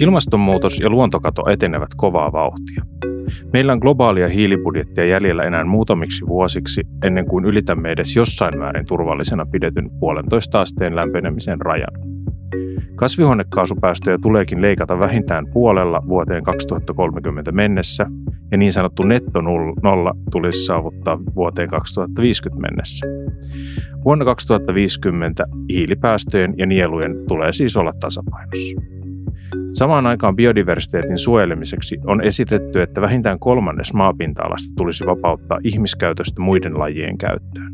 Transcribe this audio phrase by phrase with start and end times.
[0.00, 2.84] Ilmastonmuutos ja luontokato etenevät kovaa vauhtia.
[3.52, 9.46] Meillä on globaalia hiilibudjettia jäljellä enää muutamiksi vuosiksi ennen kuin ylitämme edes jossain määrin turvallisena
[9.46, 12.16] pidetyn puolentoista asteen lämpenemisen rajan.
[12.96, 18.06] Kasvihuonekaasupäästöjä tuleekin leikata vähintään puolella vuoteen 2030 mennessä
[18.50, 19.40] ja niin sanottu netto
[19.82, 23.06] nolla tulisi saavuttaa vuoteen 2050 mennessä.
[24.04, 28.95] Vuonna 2050 hiilipäästöjen ja nielujen tulee siis olla tasapainossa.
[29.78, 37.18] Samaan aikaan biodiversiteetin suojelemiseksi on esitetty, että vähintään kolmannes maapinta-alasta tulisi vapauttaa ihmiskäytöstä muiden lajien
[37.18, 37.72] käyttöön.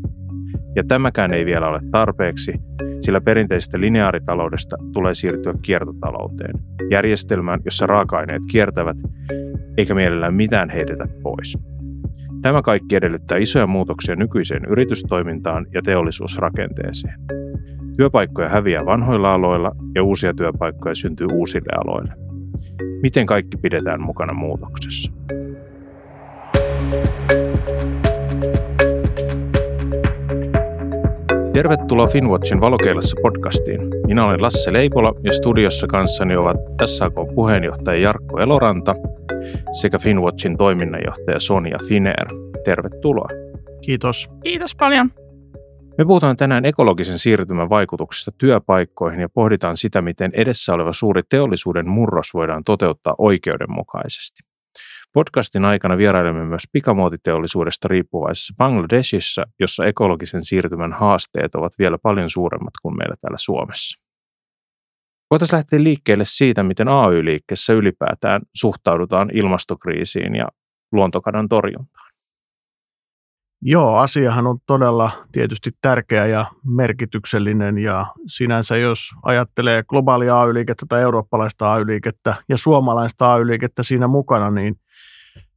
[0.75, 2.53] Ja tämäkään ei vielä ole tarpeeksi,
[3.01, 6.53] sillä perinteisestä lineaaritaloudesta tulee siirtyä kiertotalouteen,
[6.91, 8.97] järjestelmään, jossa raaka-aineet kiertävät
[9.77, 11.57] eikä mielellään mitään heitetä pois.
[12.41, 17.19] Tämä kaikki edellyttää isoja muutoksia nykyiseen yritystoimintaan ja teollisuusrakenteeseen.
[17.97, 22.13] Työpaikkoja häviää vanhoilla aloilla ja uusia työpaikkoja syntyy uusille aloille.
[23.01, 25.11] Miten kaikki pidetään mukana muutoksessa?
[31.53, 33.81] Tervetuloa Finwatchin valokeilassa podcastiin.
[34.07, 38.95] Minä olen Lasse Leipola ja studiossa kanssani ovat SAK puheenjohtaja Jarkko Eloranta
[39.71, 42.27] sekä Finwatchin toiminnanjohtaja Sonja Finer.
[42.65, 43.29] Tervetuloa.
[43.81, 44.29] Kiitos.
[44.43, 45.11] Kiitos paljon.
[45.97, 51.89] Me puhutaan tänään ekologisen siirtymän vaikutuksista työpaikkoihin ja pohditaan sitä, miten edessä oleva suuri teollisuuden
[51.89, 54.43] murros voidaan toteuttaa oikeudenmukaisesti.
[55.13, 62.73] Podcastin aikana vierailemme myös pikamuotiteollisuudesta riippuvaisessa Bangladesissa, jossa ekologisen siirtymän haasteet ovat vielä paljon suuremmat
[62.81, 64.01] kuin meillä täällä Suomessa.
[65.31, 70.47] Voitaisiin lähteä liikkeelle siitä, miten AY-liikkeessä ylipäätään suhtaudutaan ilmastokriisiin ja
[70.91, 72.02] luontokadon torjuntaan.
[73.65, 81.01] Joo, asiahan on todella tietysti tärkeä ja merkityksellinen ja sinänsä jos ajattelee globaalia AY-liikettä tai
[81.01, 84.75] eurooppalaista AY-liikettä ja suomalaista AY-liikettä siinä mukana, niin,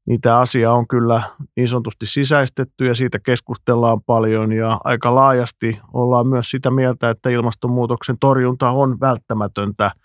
[0.07, 1.23] niin tämä asia on kyllä
[1.57, 7.31] niin sanotusti sisäistetty ja siitä keskustellaan paljon ja aika laajasti ollaan myös sitä mieltä, että
[7.31, 9.91] ilmastonmuutoksen torjunta on välttämätöntä–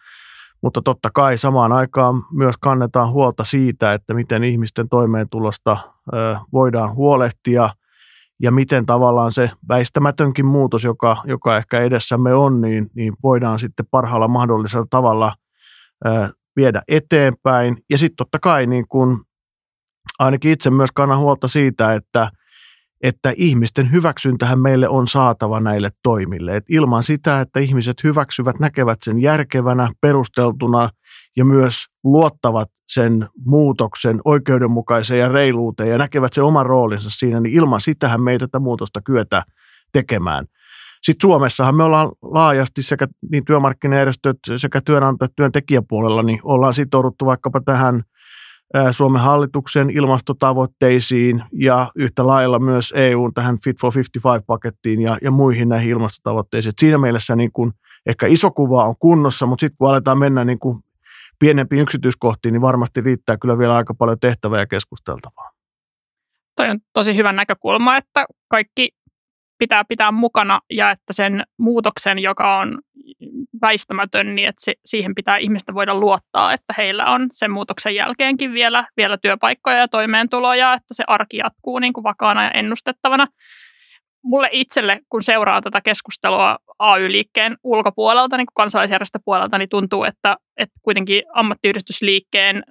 [0.64, 5.78] mutta totta kai samaan aikaan myös kannetaan huolta siitä, että miten ihmisten toimeentulosta
[6.54, 7.70] voidaan huolehtia–
[8.42, 13.86] ja miten tavallaan se väistämätönkin muutos, joka, joka ehkä edessämme on, niin, niin voidaan sitten
[13.92, 15.34] parhaalla mahdollisella tavalla
[16.06, 17.78] ää, viedä eteenpäin.
[17.90, 19.26] Ja sitten totta kai niin kun,
[20.20, 22.30] ainakin itse myös kannan huolta siitä, että,
[23.04, 26.56] että ihmisten hyväksyntähän meille on saatava näille toimille.
[26.56, 30.90] Et ilman sitä, että ihmiset hyväksyvät, näkevät sen järkevänä, perusteltuna
[31.38, 37.56] ja myös luottavat sen muutoksen oikeudenmukaiseen ja reiluuteen ja näkevät sen oman roolinsa siinä, niin
[37.56, 39.44] ilman sitähän me ei tätä muutosta kyetä
[39.92, 40.46] tekemään.
[41.02, 47.62] Sitten Suomessahan me ollaan laajasti sekä niin työmarkkinajärjestöt sekä työnantajat työntekijäpuolella, niin ollaan sitouduttu vaikkapa
[47.66, 48.04] tähän
[48.92, 55.70] Suomen hallituksen ilmastotavoitteisiin ja yhtä lailla myös EUn tähän Fit for 55-pakettiin ja, ja muihin
[55.70, 56.70] näihin ilmastotavoitteisiin.
[56.70, 57.74] Et siinä mielessä niin kun
[58.06, 60.84] ehkä iso kuva on kunnossa, mutta sitten kun aletaan mennä niin kun
[61.42, 65.52] pienempiin yksityiskohtiin, niin varmasti riittää kyllä vielä aika paljon tehtävää ja keskusteltavaa.
[66.56, 68.90] Toi on tosi hyvä näkökulma, että kaikki
[69.58, 72.80] pitää pitää mukana ja että sen muutoksen, joka on
[73.62, 78.88] väistämätön, niin että siihen pitää ihmistä voida luottaa, että heillä on sen muutoksen jälkeenkin vielä,
[78.98, 83.28] vielä työpaikkoja ja toimeentuloja, että se arki jatkuu niin kuin vakaana ja ennustettavana
[84.24, 91.24] mulle itselle, kun seuraa tätä keskustelua AY-liikkeen ulkopuolelta, niin kansalaisjärjestöpuolelta, niin tuntuu, että, että kuitenkin
[91.34, 92.64] ammattiyhdistysliikkeen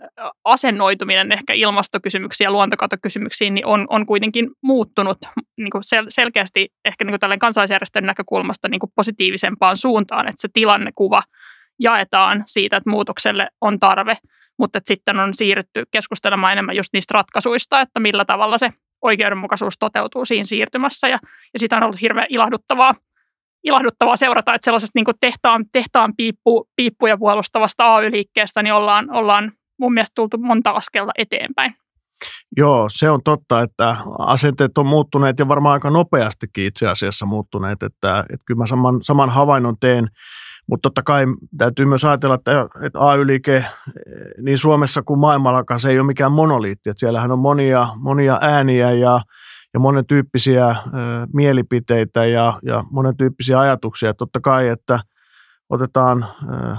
[0.44, 5.18] asennoituminen ehkä ilmastokysymyksiin ja luontokatokysymyksiin niin on, on kuitenkin muuttunut
[5.56, 10.48] niin kuin sel- selkeästi ehkä niin kuin kansalaisjärjestön näkökulmasta niin kuin positiivisempaan suuntaan, että se
[10.52, 11.22] tilannekuva
[11.78, 14.16] jaetaan siitä, että muutokselle on tarve,
[14.58, 18.72] mutta sitten on siirrytty keskustelemaan enemmän just niistä ratkaisuista, että millä tavalla se
[19.02, 21.08] oikeudenmukaisuus toteutuu siinä siirtymässä.
[21.08, 21.18] Ja,
[21.52, 22.94] ja sitä on ollut hirveän ilahduttavaa,
[23.64, 29.94] ilahduttavaa seurata, että sellaisesta niin tehtaan, tehtaan piippu, piippuja puolustavasta AY-liikkeestä niin ollaan, ollaan mun
[29.94, 31.74] mielestä tultu monta askelta eteenpäin.
[32.56, 37.82] Joo, se on totta, että asenteet on muuttuneet ja varmaan aika nopeastikin itse asiassa muuttuneet.
[37.82, 40.08] Että, että kyllä mä saman, saman havainnon teen
[40.66, 41.24] mutta totta kai
[41.58, 43.64] täytyy myös ajatella, että, että AY-liike
[44.42, 46.90] niin Suomessa kuin maailmallakaan se ei ole mikään monoliitti.
[46.90, 49.20] Että siellähän on monia, monia ääniä ja,
[49.74, 50.76] ja monen tyyppisiä ö,
[51.34, 54.14] mielipiteitä ja, ja monen tyyppisiä ajatuksia.
[54.14, 54.98] Totta kai, että
[55.68, 56.76] otetaan ö,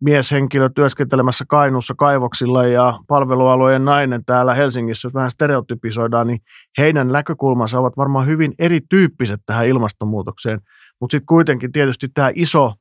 [0.00, 6.38] mieshenkilö työskentelemässä Kainuussa kaivoksilla ja palvelualueen nainen täällä Helsingissä, jos vähän stereotypisoidaan, niin
[6.78, 10.60] heidän näkökulmansa ovat varmaan hyvin erityyppiset tähän ilmastonmuutokseen.
[11.00, 12.72] Mutta sitten kuitenkin tietysti tämä iso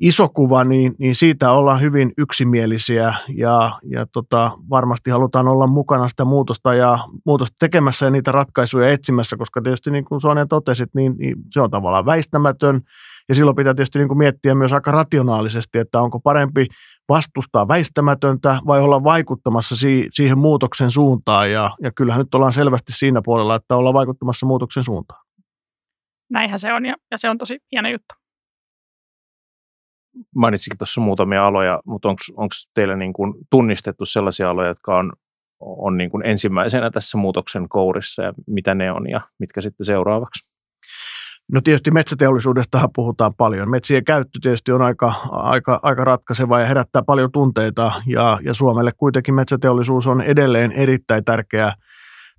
[0.00, 6.08] iso kuva, niin, niin siitä ollaan hyvin yksimielisiä ja, ja tota, varmasti halutaan olla mukana
[6.08, 10.88] sitä muutosta ja muutosta tekemässä ja niitä ratkaisuja etsimässä, koska tietysti niin kuin Sonja totesit,
[10.94, 12.80] niin, niin se on tavallaan väistämätön.
[13.28, 16.66] Ja silloin pitää tietysti niin kuin miettiä myös aika rationaalisesti, että onko parempi
[17.08, 21.50] vastustaa väistämätöntä vai olla vaikuttamassa si- siihen muutoksen suuntaan.
[21.50, 25.24] Ja, ja kyllähän nyt ollaan selvästi siinä puolella, että ollaan vaikuttamassa muutoksen suuntaan.
[26.30, 28.14] Näinhän se on ja, ja se on tosi hieno juttu
[30.34, 35.12] mainitsikin tuossa muutamia aloja, mutta onko teillä niin kuin tunnistettu sellaisia aloja, jotka on,
[35.60, 40.48] on niin kuin ensimmäisenä tässä muutoksen kourissa ja mitä ne on ja mitkä sitten seuraavaksi?
[41.52, 43.70] No tietysti metsäteollisuudesta puhutaan paljon.
[43.70, 48.92] Metsien käyttö tietysti on aika, aika, aika ratkaiseva ja herättää paljon tunteita ja, ja Suomelle
[48.96, 51.72] kuitenkin metsäteollisuus on edelleen erittäin tärkeä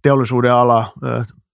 [0.01, 0.85] teollisuuden ala.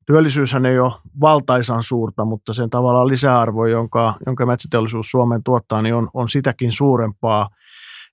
[0.06, 0.92] Työllisyyshän ei ole
[1.22, 6.72] valtaisan suurta, mutta sen tavallaan lisäarvo, jonka, jonka metsäteollisuus Suomeen tuottaa, niin on, on sitäkin
[6.72, 7.50] suurempaa,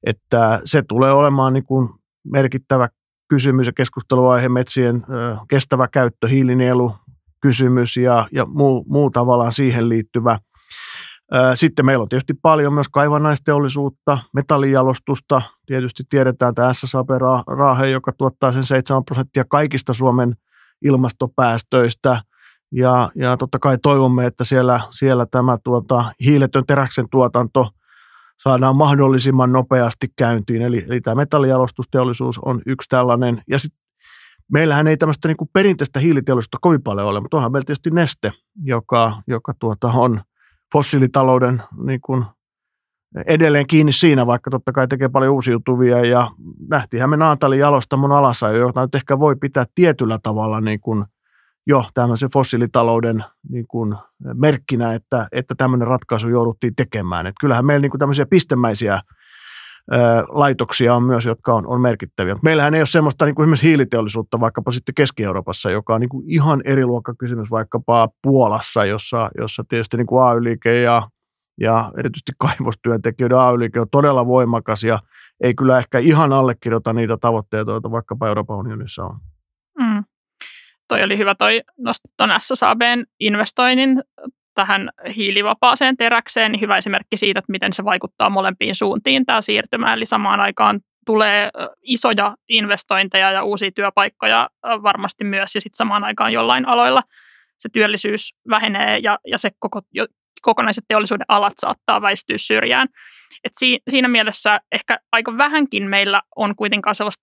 [0.06, 1.88] että se tulee olemaan niin kuin
[2.24, 2.88] merkittävä
[3.28, 6.92] kysymys ja keskusteluaihe metsien ö, kestävä käyttö, hiilinielu,
[7.40, 10.38] kysymys ja, ja muu, muu tavallaan siihen liittyvä.
[11.54, 15.42] Sitten meillä on tietysti paljon myös kaivannaisteollisuutta, metallijalostusta.
[15.66, 20.34] Tietysti tiedetään tämä SSAB-raahe, joka tuottaa sen 7 prosenttia kaikista Suomen
[20.84, 22.20] ilmastopäästöistä.
[22.73, 27.70] Ja, ja totta kai toivomme, että siellä, siellä tämä tuota, hiiletön teräksen tuotanto
[28.43, 30.62] saadaan mahdollisimman nopeasti käyntiin.
[30.62, 33.43] Eli, eli tämä metallijalostusteollisuus on yksi tällainen.
[33.49, 33.82] Ja sitten
[34.52, 38.32] meillähän ei tämmöistä niin perinteistä hiiliteollisuutta kovin paljon ole, mutta onhan meillä tietysti neste,
[38.62, 40.20] joka, joka tuota on
[40.73, 42.25] fossiilitalouden niin kuin
[43.26, 46.31] edelleen kiinni siinä, vaikka totta kai tekee paljon uusiutuvia ja
[46.69, 51.05] nähtiinhän me Naantalin jalostamon alassa, jota nyt ehkä voi pitää tietyllä tavalla niin kuin
[51.67, 53.94] jo tämmöisen fossiilitalouden niin kuin
[54.41, 57.26] merkkinä, että, että tämmöinen ratkaisu jouduttiin tekemään.
[57.26, 59.00] Et kyllähän meillä niin kuin tämmöisiä pistemäisiä
[60.29, 62.37] laitoksia on myös, jotka on, on merkittäviä.
[62.43, 66.25] Meillähän ei ole semmoista niin kuin esimerkiksi hiiliteollisuutta vaikkapa sitten Keski-Euroopassa, joka on niin kuin
[66.26, 71.03] ihan eri luokkakysymys vaikkapa Puolassa, jossa, jossa tietysti niin kuin AY-liike ja,
[71.60, 74.99] ja erityisesti kaivostyöntekijöiden AY-liike on todella voimakas ja
[75.43, 79.16] ei kyllä ehkä ihan allekirjoita niitä tavoitteita, joita vaikkapa Euroopan unionissa on.
[79.78, 80.04] Mm.
[80.88, 84.02] Toi oli hyvä toi nostaa tuon SSABn investoinnin
[84.54, 89.94] tähän hiilivapaaseen teräkseen, niin hyvä esimerkki siitä, että miten se vaikuttaa molempiin suuntiin tämä siirtymä.
[89.94, 91.50] Eli samaan aikaan tulee
[91.82, 97.02] isoja investointeja ja uusia työpaikkoja varmasti myös, ja sitten samaan aikaan jollain aloilla
[97.58, 99.81] se työllisyys vähenee ja, ja se koko
[100.42, 102.88] kokonaiset teollisuuden alat saattaa väistyä syrjään.
[103.44, 103.52] Et
[103.90, 107.22] siinä mielessä ehkä aika vähänkin meillä on kuitenkaan sellaista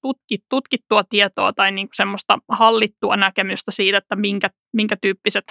[0.50, 5.44] tutkittua tietoa tai niinku semmoista hallittua näkemystä siitä, että minkä, minkä tyyppiset,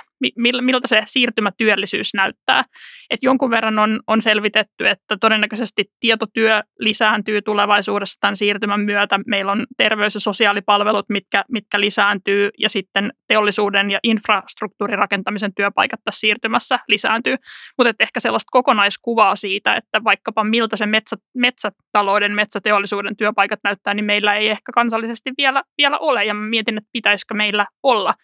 [0.60, 2.64] miltä se siirtymätyöllisyys näyttää.
[3.10, 9.20] Et jonkun verran on, on selvitetty, että todennäköisesti tietotyö lisääntyy tulevaisuudessa tämän siirtymän myötä.
[9.26, 16.20] Meillä on terveys- ja sosiaalipalvelut, mitkä, mitkä lisääntyy ja sitten teollisuuden ja infrastruktuurirakentamisen työpaikat tässä
[16.20, 17.36] siirtymässä lisääntyy.
[17.78, 24.04] Mutta ehkä sellaista kokonaiskuvaa siitä, että vaikkapa miltä se metsä, metsätalouden, metsäteollisuuden työpaikat näyttää, niin
[24.04, 26.24] meillä ei ehkä kansallisesti vielä, vielä ole.
[26.24, 28.14] Ja mietin, että pitäisikö meillä olla.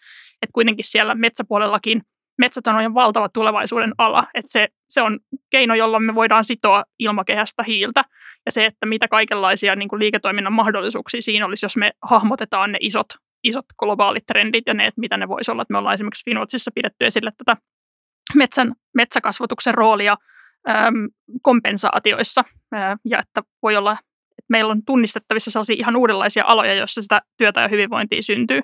[0.41, 2.01] Että kuitenkin siellä metsäpuolellakin
[2.37, 4.27] metsät on ihan valtava tulevaisuuden ala.
[4.33, 8.03] Että se, se on keino, jolla me voidaan sitoa ilmakehästä hiiltä.
[8.45, 12.77] Ja se, että mitä kaikenlaisia niin kuin liiketoiminnan mahdollisuuksia siinä olisi, jos me hahmotetaan ne
[12.81, 13.07] isot,
[13.43, 15.61] isot globaalit trendit ja ne, että mitä ne voisi olla.
[15.61, 17.61] Että me ollaan esimerkiksi Finwatchissa pidetty esille tätä
[18.35, 20.17] metsän, metsäkasvatuksen roolia
[20.69, 21.09] äm,
[21.41, 27.01] kompensaatioissa ää, ja että voi olla, että meillä on tunnistettavissa sellaisia ihan uudenlaisia aloja, joissa
[27.01, 28.61] sitä työtä ja hyvinvointia syntyy.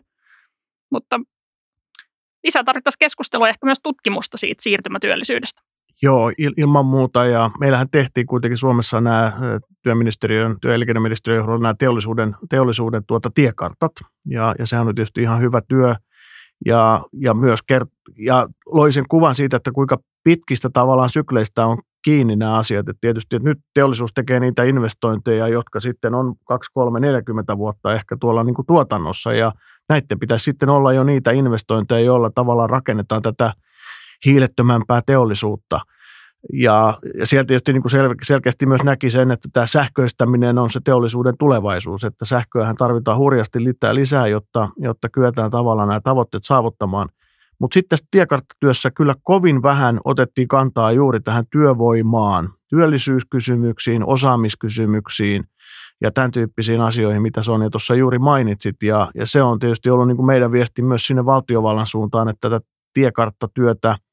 [0.91, 1.19] Mutta
[2.43, 5.61] lisää tarvittaisiin keskustelua ja ehkä myös tutkimusta siitä siirtymätyöllisyydestä.
[6.03, 7.25] Joo, il, ilman muuta.
[7.25, 9.33] Ja meillähän tehtiin kuitenkin Suomessa nämä
[9.83, 10.77] työministeriön, työ-
[11.35, 13.91] ja nämä teollisuuden, teollisuuden tuota tiekartat.
[14.25, 15.95] Ja, ja sehän on tietysti ihan hyvä työ–
[16.65, 21.77] ja, ja myös kert- ja loi sen kuvan siitä, että kuinka pitkistä tavallaan sykleistä on
[22.03, 22.89] kiinni nämä asiat.
[22.89, 27.93] Et tietysti että nyt teollisuus tekee niitä investointeja, jotka sitten on 2, 3, 40 vuotta
[27.93, 29.51] ehkä tuolla niin kuin tuotannossa ja
[29.93, 33.53] näiden pitäisi sitten olla jo niitä investointeja, joilla tavallaan rakennetaan tätä
[34.25, 35.79] hiilettömämpää teollisuutta–
[36.53, 40.69] ja, ja sieltä tietysti niin kuin sel, selkeästi myös näki sen, että tämä sähköistäminen on
[40.69, 46.43] se teollisuuden tulevaisuus, että sähköähän tarvitaan hurjasti lisää, lisää jotta, jotta kyetään tavallaan nämä tavoitteet
[46.43, 47.09] saavuttamaan.
[47.59, 55.43] Mutta sitten tässä tiekarttatyössä kyllä kovin vähän otettiin kantaa juuri tähän työvoimaan, työllisyyskysymyksiin, osaamiskysymyksiin
[56.01, 58.75] ja tämän tyyppisiin asioihin, mitä Sonja tuossa juuri mainitsit.
[58.83, 62.49] Ja, ja se on tietysti ollut niin kuin meidän viesti myös sinne valtiovallan suuntaan, että
[62.49, 63.95] tätä tiekarttatyötä–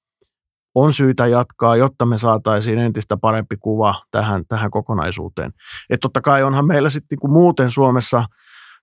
[0.74, 5.52] on syytä jatkaa, jotta me saataisiin entistä parempi kuva tähän, tähän kokonaisuuteen.
[5.90, 8.22] Et totta kai onhan meillä sitten niin muuten Suomessa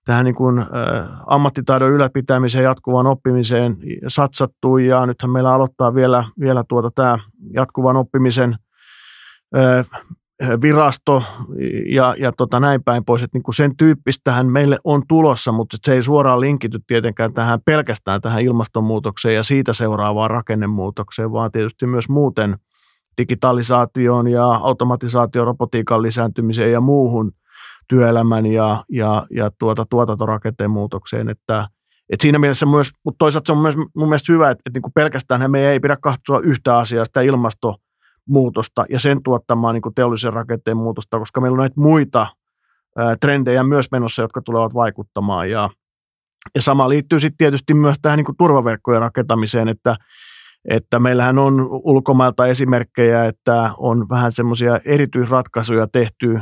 [0.04, 0.64] tähän niin kuin, ä,
[1.26, 3.76] ammattitaidon ylläpitämiseen, jatkuvaan oppimiseen
[4.08, 7.18] satsattu ja nythän meillä aloittaa vielä, vielä tuota tämä
[7.54, 8.56] jatkuvan oppimisen
[10.62, 11.22] virasto
[11.88, 15.76] ja, ja tota näin päin pois, että niin kuin sen tyyppistähän meille on tulossa, mutta
[15.84, 21.86] se ei suoraan linkity tietenkään tähän pelkästään tähän ilmastonmuutokseen ja siitä seuraavaan rakennemuutokseen, vaan tietysti
[21.86, 22.56] myös muuten
[23.18, 27.32] digitalisaation ja automatisaation, robotiikan lisääntymiseen ja muuhun
[27.88, 31.68] työelämän ja, ja, ja tuota, tuotantorakenteen muutokseen, että
[32.10, 34.92] et siinä mielessä myös, mutta toisaalta se on myös mun mielestä hyvä, että, että niin
[34.94, 37.76] pelkästään me ei pidä katsoa yhtä asiaa, sitä ilmasto
[38.28, 42.26] muutosta ja sen tuottamaa niin kuin teollisen rakenteen muutosta, koska meillä on näitä muita
[43.20, 45.50] trendejä myös menossa, jotka tulevat vaikuttamaan.
[45.50, 45.70] Ja,
[46.54, 49.96] ja sama liittyy sitten tietysti myös tähän niin kuin turvaverkkojen rakentamiseen, että,
[50.70, 56.40] että meillähän on ulkomailta esimerkkejä, että on vähän semmoisia erityisratkaisuja tehty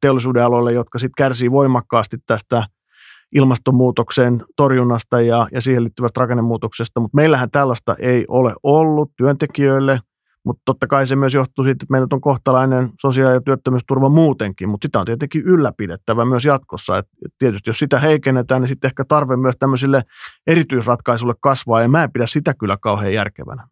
[0.00, 2.62] teollisuuden aloille, jotka sitten kärsii voimakkaasti tästä
[3.34, 10.00] ilmastonmuutoksen torjunnasta ja, ja siihen liittyvästä rakennemuutoksesta, mutta meillähän tällaista ei ole ollut työntekijöille–
[10.44, 14.68] mutta totta kai se myös johtuu siitä, että meillä on kohtalainen sosiaali- ja työttömyysturva muutenkin,
[14.68, 16.98] mutta sitä on tietenkin ylläpidettävä myös jatkossa.
[16.98, 17.06] Et
[17.38, 20.02] tietysti jos sitä heikennetään, niin sitten ehkä tarve myös tämmöisille
[20.46, 23.68] erityisratkaisuille kasvaa, ja mä en pidä sitä kyllä kauhean järkevänä.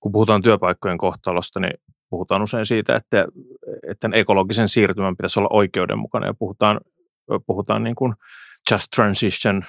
[0.00, 1.74] Kun puhutaan työpaikkojen kohtalosta, niin
[2.10, 3.26] puhutaan usein siitä, että,
[3.90, 6.80] että ekologisen siirtymän pitäisi olla oikeudenmukainen, ja puhutaan,
[7.46, 8.14] puhutaan niin kuin
[8.70, 9.64] just transition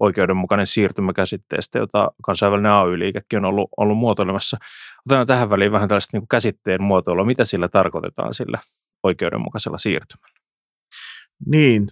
[0.00, 4.56] oikeudenmukainen siirtymä käsitteestä, jota kansainvälinen AY-liikekin on ollut, ollut muotoilemassa.
[5.08, 7.24] Otetaan tähän väliin vähän tällaista niin kuin käsitteen muotoilua.
[7.24, 8.58] Mitä sillä tarkoitetaan sillä
[9.02, 10.38] oikeudenmukaisella siirtymällä?
[11.46, 11.88] Niin,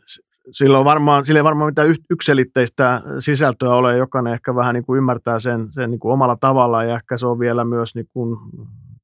[0.50, 3.96] sillä, on varmaan, sillä ei varmaan mitään yksilitteistä sisältöä ole.
[3.96, 7.26] Jokainen ehkä vähän niin kuin ymmärtää sen, sen niin kuin omalla tavallaan ja ehkä se
[7.26, 8.38] on vielä myös niin kuin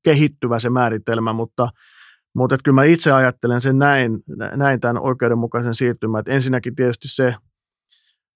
[0.03, 1.69] kehittyvä se määritelmä, mutta
[2.35, 4.19] mutta kyllä mä itse ajattelen sen näin,
[4.57, 7.35] näin tämän oikeudenmukaisen siirtymän, että ensinnäkin tietysti se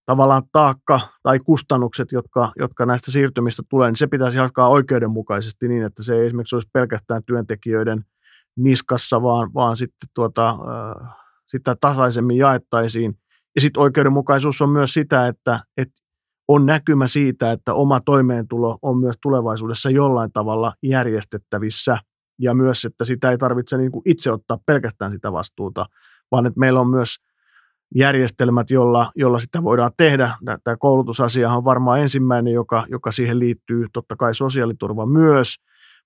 [0.07, 5.83] tavallaan taakka tai kustannukset, jotka, jotka näistä siirtymistä tulee, niin se pitäisi jakaa oikeudenmukaisesti niin,
[5.83, 8.05] että se ei esimerkiksi olisi pelkästään työntekijöiden
[8.57, 11.17] niskassa, vaan, vaan sitten tuota, äh,
[11.49, 13.15] sitä tasaisemmin jaettaisiin.
[13.55, 16.03] Ja sitten oikeudenmukaisuus on myös sitä, että, että
[16.49, 21.99] on näkymä siitä, että oma toimeentulo on myös tulevaisuudessa jollain tavalla järjestettävissä
[22.41, 25.87] ja myös, että sitä ei tarvitse niin kuin itse ottaa pelkästään sitä vastuuta,
[26.31, 27.17] vaan että meillä on myös
[27.95, 30.31] järjestelmät, jolla, jolla sitä voidaan tehdä.
[30.64, 35.55] Tämä koulutusasia on varmaan ensimmäinen, joka, joka siihen liittyy, totta kai sosiaaliturva myös,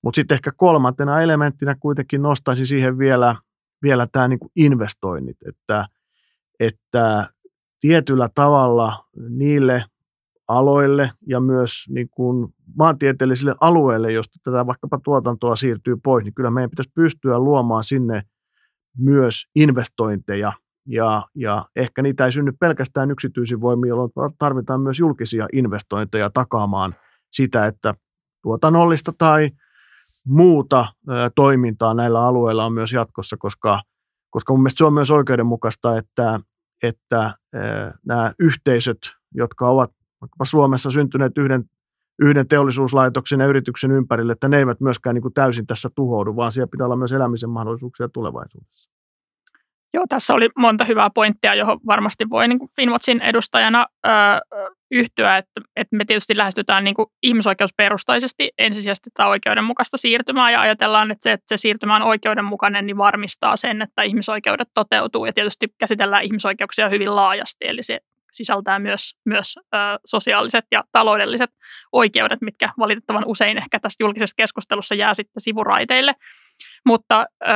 [0.03, 3.37] mutta sitten ehkä kolmantena elementtinä kuitenkin nostaisin siihen vielä,
[3.83, 5.87] vielä tämä niin kuin investoinnit, että,
[6.61, 7.29] että
[7.81, 9.85] tietyllä tavalla niille
[10.49, 16.51] aloille ja myös niin kuin maantieteellisille alueille, josta tätä vaikkapa tuotantoa siirtyy pois, niin kyllä
[16.51, 18.23] meidän pitäisi pystyä luomaan sinne
[18.99, 20.53] myös investointeja
[20.87, 26.95] ja, ja ehkä niitä ei synny pelkästään yksityisin voimin, jolloin tarvitaan myös julkisia investointeja takaamaan
[27.33, 27.95] sitä, että
[28.43, 29.51] tuotannollista tai
[30.27, 30.87] muuta
[31.35, 33.81] toimintaa näillä alueilla on myös jatkossa, koska,
[34.31, 36.41] koska mun mielestä se on myös oikeudenmukaista, että,
[36.83, 37.35] että
[38.07, 38.99] nämä yhteisöt,
[39.35, 41.65] jotka ovat vaikkapa Suomessa syntyneet yhden,
[42.19, 46.53] yhden teollisuuslaitoksen ja yrityksen ympärille, että ne eivät myöskään niin kuin täysin tässä tuhoudu, vaan
[46.53, 49.00] siellä pitää olla myös elämisen mahdollisuuksia tulevaisuudessa.
[49.95, 54.13] Joo, tässä oli monta hyvää pointtia, johon varmasti voi niin kuin Finwatchin edustajana öö,
[54.91, 61.11] yhtyä, että, että me tietysti lähestytään niin kuin ihmisoikeusperustaisesti ensisijaisesti tätä oikeudenmukaista siirtymää ja ajatellaan,
[61.11, 65.69] että se, että se siirtymä on oikeudenmukainen, niin varmistaa sen, että ihmisoikeudet toteutuu ja tietysti
[65.79, 68.01] käsitellään ihmisoikeuksia hyvin laajasti, eli se
[68.33, 71.51] sisältää myös, myös ö, sosiaaliset ja taloudelliset
[71.93, 76.15] oikeudet, mitkä valitettavan usein ehkä tässä julkisessa keskustelussa jää sitten sivuraiteille.
[76.87, 77.47] Mutta ö,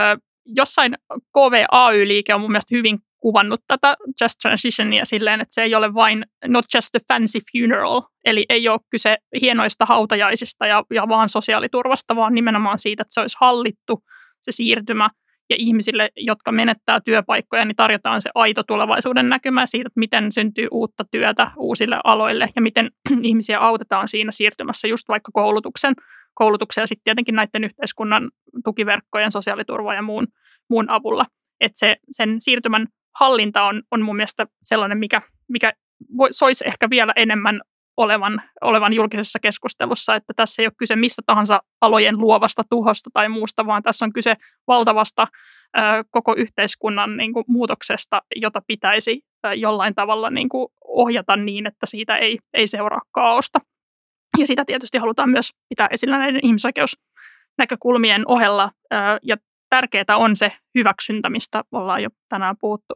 [0.47, 0.95] jossain
[1.33, 6.25] KVAY-liike on mun mielestä hyvin kuvannut tätä Just Transitionia silleen, että se ei ole vain
[6.47, 12.17] not just a fancy funeral, eli ei ole kyse hienoista hautajaisista ja, ja vaan sosiaaliturvasta,
[12.17, 14.03] vaan nimenomaan siitä, että se olisi hallittu
[14.41, 15.11] se siirtymä
[15.51, 20.69] ja ihmisille, jotka menettää työpaikkoja, niin tarjotaan se aito tulevaisuuden näkymä siitä, että miten syntyy
[20.71, 22.91] uutta työtä uusille aloille ja miten
[23.23, 25.95] ihmisiä autetaan siinä siirtymässä just vaikka koulutuksen,
[26.35, 28.31] koulutuksen ja sitten tietenkin näiden yhteiskunnan
[28.65, 30.27] tukiverkkojen, sosiaaliturva ja muun,
[30.71, 31.27] muun avulla.
[31.61, 32.87] Että se, sen siirtymän
[33.21, 35.73] hallinta on, on mun mielestä sellainen, mikä, mikä
[36.17, 37.61] voi, soisi ehkä vielä enemmän
[37.97, 43.29] olevan, olevan julkisessa keskustelussa, että tässä ei ole kyse mistä tahansa alojen luovasta tuhosta tai
[43.29, 44.35] muusta, vaan tässä on kyse
[44.67, 45.27] valtavasta
[45.77, 51.67] ö, koko yhteiskunnan niin kuin, muutoksesta, jota pitäisi ö, jollain tavalla niin kuin, ohjata niin,
[51.67, 53.61] että siitä ei, ei seuraa kaaosta.
[54.39, 56.97] Ja sitä tietysti halutaan myös pitää esillä näiden ihmisoikeus,
[57.59, 58.71] näkökulmien ohella.
[59.23, 59.37] Ja
[59.71, 62.95] tärkeää on se hyväksyntä, mistä ollaan jo tänään puhuttu.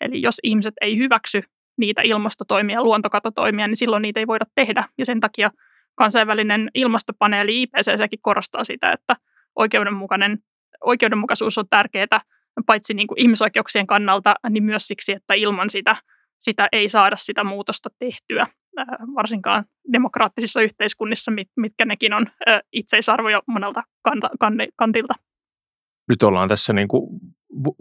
[0.00, 1.42] Eli jos ihmiset ei hyväksy
[1.78, 4.84] niitä ilmastotoimia, luontokatotoimia, niin silloin niitä ei voida tehdä.
[4.98, 5.50] Ja sen takia
[5.94, 9.16] kansainvälinen ilmastopaneeli IPCCkin korostaa sitä, että
[9.56, 10.38] oikeudenmukainen,
[10.84, 12.20] oikeudenmukaisuus on tärkeää
[12.66, 15.96] paitsi niin kuin ihmisoikeuksien kannalta, niin myös siksi, että ilman sitä,
[16.38, 18.46] sitä ei saada sitä muutosta tehtyä,
[19.16, 22.26] varsinkaan demokraattisissa yhteiskunnissa, mitkä nekin on
[22.72, 23.82] itseisarvoja monelta
[24.76, 25.14] kantilta.
[26.08, 27.20] Nyt ollaan tässä niin kuin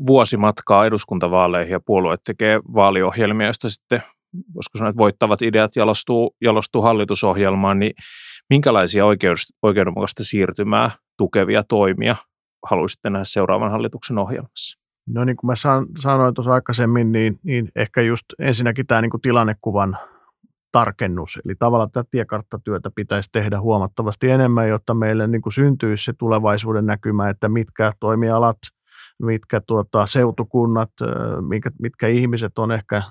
[0.08, 4.04] vuosimatkaa eduskuntavaaleihin ja puolueet tekee vaaliohjelmia, joista sitten
[4.56, 7.94] voisiko sanoa, että voittavat ideat jalostuu, jalostuu hallitusohjelmaan, niin
[8.50, 12.16] minkälaisia oikeus, oikeudenmukaista siirtymää tukevia toimia
[12.70, 14.80] haluaisitte nähdä seuraavan hallituksen ohjelmassa?
[15.08, 19.12] No niin kuin mä san, sanoin tuossa aikaisemmin, niin, niin ehkä just ensinnäkin tämä niin
[19.12, 19.98] kuin tilannekuvan
[20.74, 21.40] tarkennus.
[21.46, 26.86] Eli tavallaan tätä tiekarttatyötä pitäisi tehdä huomattavasti enemmän, jotta meille niin kuin syntyisi se tulevaisuuden
[26.86, 28.58] näkymä, että mitkä toimialat,
[29.24, 30.92] mitkä tuota, seutukunnat,
[31.48, 33.02] mitkä, mitkä ihmiset on ehkä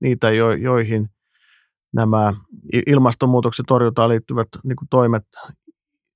[0.00, 1.08] niitä, jo, joihin
[1.92, 2.32] nämä
[2.86, 5.24] ilmastonmuutoksen torjuntaan liittyvät niin kuin toimet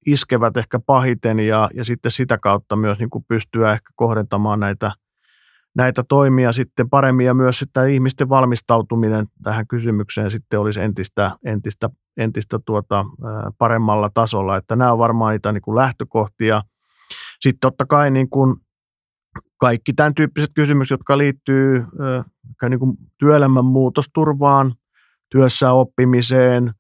[0.07, 4.93] iskevät ehkä pahiten ja, ja sitten sitä kautta myös niin kuin pystyä ehkä kohdentamaan näitä,
[5.77, 11.91] näitä toimia sitten paremmin ja myös että ihmisten valmistautuminen tähän kysymykseen sitten olisi entistä, entistä,
[12.17, 13.05] entistä tuota,
[13.59, 16.63] paremmalla tasolla, että nämä on varmaan niitä niin kuin lähtökohtia.
[17.41, 18.57] Sitten totta kai niin kuin
[19.57, 21.85] kaikki tämän tyyppiset kysymykset, jotka liittyy
[22.69, 24.75] niin kuin työelämän muutosturvaan,
[25.31, 26.71] työssä oppimiseen–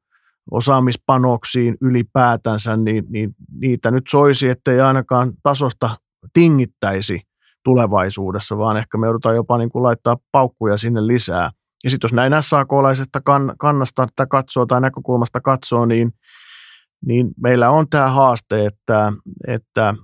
[0.50, 5.90] osaamispanoksiin ylipäätänsä, niin, niin niitä nyt soisi, ettei ainakaan tasosta
[6.32, 7.20] tingittäisi
[7.64, 11.50] tulevaisuudessa, vaan ehkä me joudutaan jopa niin kuin laittaa paukkuja sinne lisää.
[11.84, 16.10] Ja sitten jos näin SAK-laisesta kann, kannasta tai katsoo tai näkökulmasta katsoo, niin,
[17.06, 19.12] niin meillä on tämä haaste, että,
[19.48, 19.94] että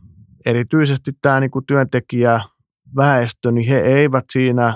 [0.47, 2.41] erityisesti tämä niin kuin työntekijä
[2.97, 4.75] väestö, niin he eivät siinä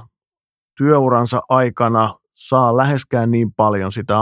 [0.76, 4.18] työuransa aikana saa läheskään niin paljon sitä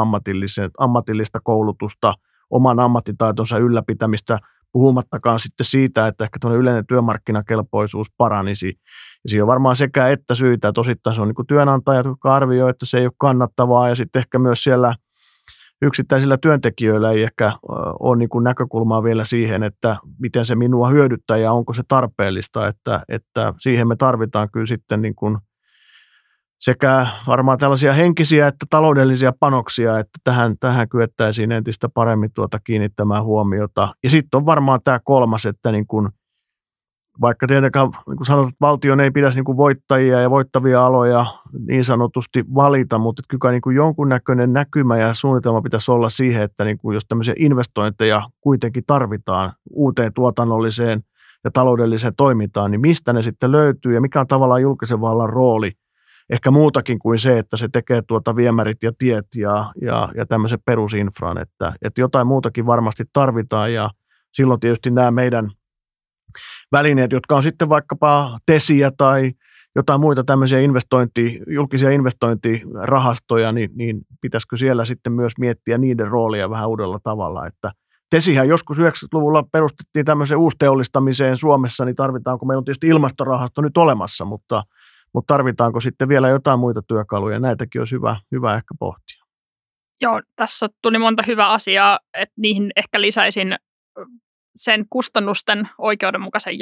[0.78, 2.14] ammatillista koulutusta,
[2.50, 4.38] oman ammattitaitonsa ylläpitämistä,
[4.72, 8.66] puhumattakaan sitten siitä, että ehkä tuonne yleinen työmarkkinakelpoisuus paranisi.
[9.24, 12.70] Ja siinä on varmaan sekä että syitä, että osittain se on niin työnantajat, jotka arvioivat,
[12.70, 14.94] että se ei ole kannattavaa, ja sitten ehkä myös siellä
[15.82, 17.52] yksittäisillä työntekijöillä ei ehkä
[18.00, 23.00] ole niin näkökulmaa vielä siihen, että miten se minua hyödyttää ja onko se tarpeellista, että,
[23.08, 25.38] että siihen me tarvitaan kyllä sitten niin kuin–
[26.62, 33.24] sekä varmaan tällaisia henkisiä että taloudellisia panoksia, että tähän, tähän kyettäisiin entistä paremmin tuota kiinnittämään
[33.24, 33.94] huomiota.
[34.04, 36.10] Ja sitten on varmaan tämä kolmas, että niin kun,
[37.20, 41.26] vaikka tietenkään niin kuin sanot, että valtion ei pitäisi niin voittajia ja voittavia aloja
[41.66, 46.64] niin sanotusti valita, mutta kyllä niin kuin jonkunnäköinen näkymä ja suunnitelma pitäisi olla siihen, että
[46.64, 51.00] niin kuin jos tämmöisiä investointeja kuitenkin tarvitaan uuteen tuotannolliseen
[51.44, 55.72] ja taloudelliseen toimintaan, niin mistä ne sitten löytyy ja mikä on tavallaan julkisen vallan rooli–
[56.32, 60.58] ehkä muutakin kuin se, että se tekee tuota viemärit ja tiet ja, ja, ja tämmöisen
[60.64, 63.72] perusinfran, että, että jotain muutakin varmasti tarvitaan.
[63.72, 63.90] Ja
[64.32, 65.50] silloin tietysti nämä meidän
[66.72, 69.32] välineet, jotka on sitten vaikkapa tesiä tai
[69.76, 76.50] jotain muita tämmöisiä investointi, julkisia investointirahastoja, niin, niin pitäisikö siellä sitten myös miettiä niiden roolia
[76.50, 77.72] vähän uudella tavalla, että
[78.10, 84.24] Tesihän joskus 90-luvulla perustettiin tämmöiseen uusteollistamiseen Suomessa, niin tarvitaanko, meillä on tietysti ilmastorahasto nyt olemassa,
[84.24, 84.62] mutta–
[85.14, 87.38] mutta tarvitaanko sitten vielä jotain muita työkaluja?
[87.38, 89.24] Näitäkin olisi hyvä, hyvä ehkä pohtia.
[90.00, 93.56] Joo, tässä tuli monta hyvää asiaa, että niihin ehkä lisäisin
[94.56, 96.54] sen kustannusten oikeudenmukaisen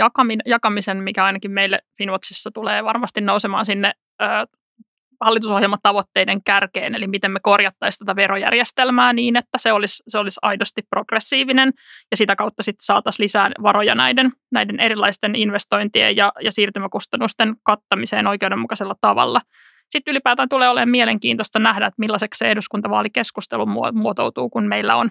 [0.47, 3.93] jakamisen, mikä ainakin meille Finwatchissa tulee varmasti nousemaan sinne
[5.21, 10.83] hallitusohjelmatavoitteiden kärkeen, eli miten me korjattaisiin tätä verojärjestelmää niin, että se olisi, se olisi aidosti
[10.91, 11.73] progressiivinen
[12.11, 18.27] ja sitä kautta sitten saataisiin lisää varoja näiden, näiden erilaisten investointien ja, ja siirtymäkustannusten kattamiseen
[18.27, 19.41] oikeudenmukaisella tavalla.
[19.89, 25.11] Sitten ylipäätään tulee olemaan mielenkiintoista nähdä, että millaiseksi se eduskuntavaalikeskustelu muotoutuu, kun meillä on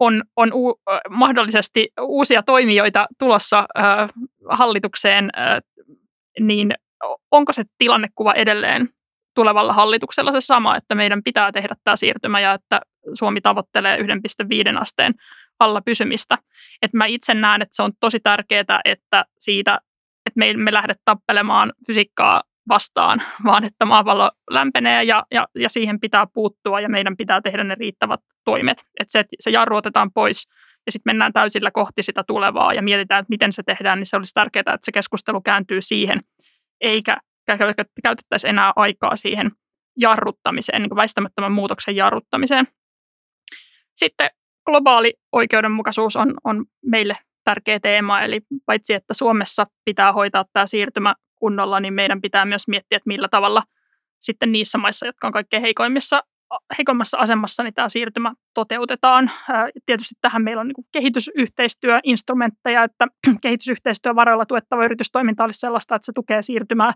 [0.00, 4.08] on, on u, mahdollisesti uusia toimijoita tulossa äh,
[4.50, 5.60] hallitukseen, äh,
[6.40, 6.74] niin
[7.30, 8.88] onko se tilannekuva edelleen
[9.34, 12.80] tulevalla hallituksella se sama, että meidän pitää tehdä tämä siirtymä ja että
[13.12, 14.06] Suomi tavoittelee 1,5
[14.80, 15.14] asteen
[15.58, 16.38] alla pysymistä.
[16.82, 19.78] Et mä itse näen, että se on tosi tärkeää, että siitä,
[20.26, 26.00] että me me lähde tappelemaan fysiikkaa vastaan, vaan että maapallo lämpenee ja, ja, ja siihen
[26.00, 28.78] pitää puuttua ja meidän pitää tehdä ne riittävät toimet.
[29.00, 30.48] Että se, että se jarru otetaan pois
[30.86, 34.16] ja sitten mennään täysillä kohti sitä tulevaa ja mietitään, että miten se tehdään, niin se
[34.16, 36.20] olisi tärkeää, että se keskustelu kääntyy siihen,
[36.82, 37.16] eikä
[38.02, 39.50] käytettäisiin enää aikaa siihen
[39.96, 42.68] jarruttamiseen, niin kuin väistämättömän muutoksen jarruttamiseen.
[43.96, 44.30] Sitten
[44.66, 48.22] globaali oikeudenmukaisuus on, on meille tärkeä teema.
[48.22, 53.08] Eli paitsi, että Suomessa pitää hoitaa tämä siirtymä kunnolla, niin meidän pitää myös miettiä, että
[53.08, 53.62] millä tavalla
[54.20, 56.22] sitten niissä maissa, jotka on kaikkein heikoimmissa,
[56.78, 59.30] heikommassa asemassa, niin tämä siirtymä toteutetaan.
[59.86, 63.06] Tietysti tähän meillä on niin kehitysyhteistyöinstrumentteja, että
[63.42, 66.92] kehitysyhteistyövaroilla tuettava yritystoiminta olisi sellaista, että se tukee siirtymää.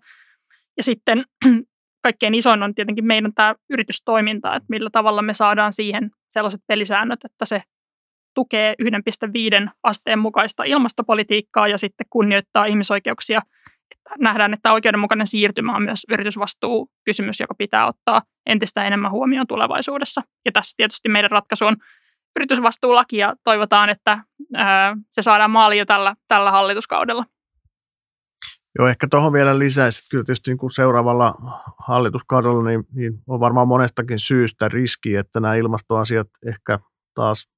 [0.76, 1.24] Ja sitten
[2.06, 7.24] kaikkein isoin on tietenkin meidän tämä yritystoiminta, että millä tavalla me saadaan siihen sellaiset pelisäännöt,
[7.24, 7.62] että se
[8.34, 13.40] tukee 1,5 asteen mukaista ilmastopolitiikkaa ja sitten kunnioittaa ihmisoikeuksia.
[14.18, 20.22] Nähdään, että oikeudenmukainen siirtymä on myös yritysvastuukysymys, joka pitää ottaa entistä enemmän huomioon tulevaisuudessa.
[20.44, 21.76] Ja tässä tietysti meidän ratkaisu on
[22.36, 24.24] yritysvastuulaki ja toivotaan, että
[25.10, 27.24] se saadaan maaliin jo tällä, tällä hallituskaudella.
[28.78, 31.34] Joo, ehkä tuohon vielä lisäisi, että kyllä tietysti niin kuin seuraavalla
[31.78, 36.78] hallituskaudella niin, niin on varmaan monestakin syystä riski, että nämä ilmastoasiat ehkä
[37.14, 37.48] taas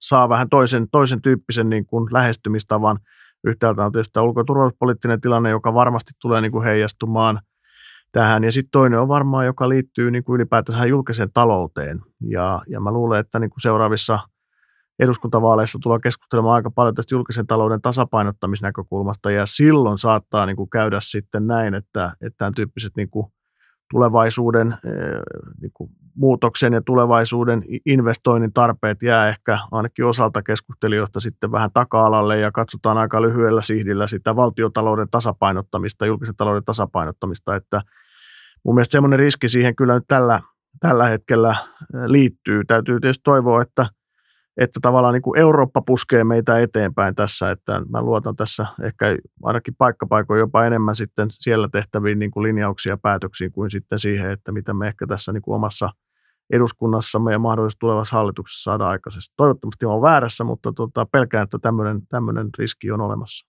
[0.00, 2.98] saa vähän toisen, toisen tyyppisen niin kuin lähestymistavan.
[3.44, 4.18] Yhtäältä on tietysti
[5.00, 7.40] tämä tilanne, joka varmasti tulee niin kuin heijastumaan
[8.12, 8.44] tähän.
[8.44, 12.00] Ja sitten toinen on varmaan, joka liittyy niin kuin ylipäätänsä julkiseen talouteen.
[12.20, 14.18] Ja, ja mä luulen, että niin kuin seuraavissa
[14.98, 19.30] eduskuntavaaleissa tullaan keskustelemaan aika paljon tästä julkisen talouden tasapainottamisnäkökulmasta.
[19.30, 23.26] Ja silloin saattaa niin kuin käydä sitten näin, että, että tämän tyyppiset niin kuin
[23.90, 24.76] tulevaisuuden
[25.60, 32.38] niin kuin muutoksen ja tulevaisuuden investoinnin tarpeet jää ehkä ainakin osalta keskustelijoista sitten vähän taka-alalle
[32.38, 37.80] ja katsotaan aika lyhyellä sihdillä sitä valtiotalouden tasapainottamista, julkisen talouden tasapainottamista, että
[38.64, 40.40] mun mielestä semmoinen riski siihen kyllä nyt tällä,
[40.80, 41.54] tällä hetkellä
[42.06, 42.64] liittyy.
[42.64, 43.86] Täytyy tietysti toivoa, että
[44.58, 49.74] että tavallaan niin kuin Eurooppa puskee meitä eteenpäin tässä, että mä luotan tässä ehkä ainakin
[49.78, 54.52] paikkapaikoin jopa enemmän sitten siellä tehtäviin niin kuin linjauksia ja päätöksiin kuin sitten siihen, että
[54.52, 55.90] mitä me ehkä tässä niin kuin omassa
[56.50, 59.34] eduskunnassamme ja mahdollisesti tulevassa hallituksessa saada aikaisesti.
[59.36, 63.46] Toivottavasti on väärässä, mutta tota, pelkään, että tämmöinen, tämmöinen riski on olemassa.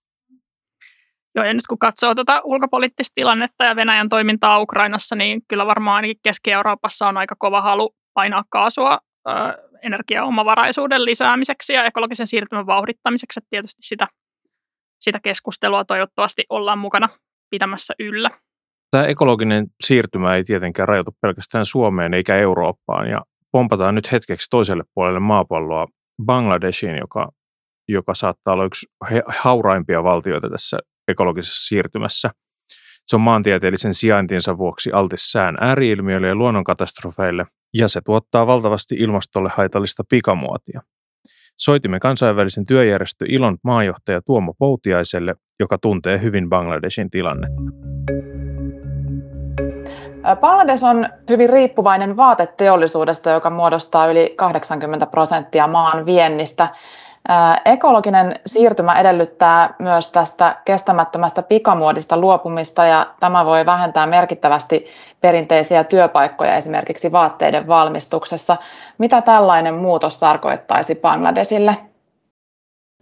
[1.35, 5.95] Joo, ja nyt kun katsoo tuota ulkopoliittista tilannetta ja Venäjän toimintaa Ukrainassa, niin kyllä varmaan
[5.95, 8.99] ainakin Keski-Euroopassa on aika kova halu painaa kaasua
[9.83, 13.39] energiaomavaraisuuden lisäämiseksi ja ekologisen siirtymän vauhdittamiseksi.
[13.49, 14.07] Tietysti sitä,
[14.99, 17.09] sitä keskustelua toivottavasti ollaan mukana
[17.49, 18.29] pitämässä yllä.
[18.91, 23.09] Tämä ekologinen siirtymä ei tietenkään rajoitu pelkästään Suomeen eikä Eurooppaan.
[23.09, 23.21] Ja
[23.51, 25.87] pompataan nyt hetkeksi toiselle puolelle maapalloa
[26.25, 27.29] Bangladeshin, joka,
[27.87, 28.87] joka saattaa olla yksi
[29.27, 32.31] hauraimpia valtioita tässä ekologisessa siirtymässä.
[33.07, 39.49] Se on maantieteellisen sijaintinsa vuoksi altis sään ääriilmiöille ja luonnonkatastrofeille– ja se tuottaa valtavasti ilmastolle
[39.53, 40.81] haitallista pikamuotia.
[41.57, 47.61] Soitimme kansainvälisen työjärjestö Ilon maajohtaja Tuomo Poutiaiselle, joka tuntee hyvin Bangladeshin tilannetta.
[50.41, 56.67] Bangladesh on hyvin riippuvainen vaateteollisuudesta, joka muodostaa yli 80 prosenttia maan viennistä.
[57.65, 64.85] Ekologinen siirtymä edellyttää myös tästä kestämättömästä pikamuodista luopumista ja tämä voi vähentää merkittävästi
[65.21, 68.57] perinteisiä työpaikkoja esimerkiksi vaatteiden valmistuksessa.
[68.97, 71.77] Mitä tällainen muutos tarkoittaisi Bangladesille?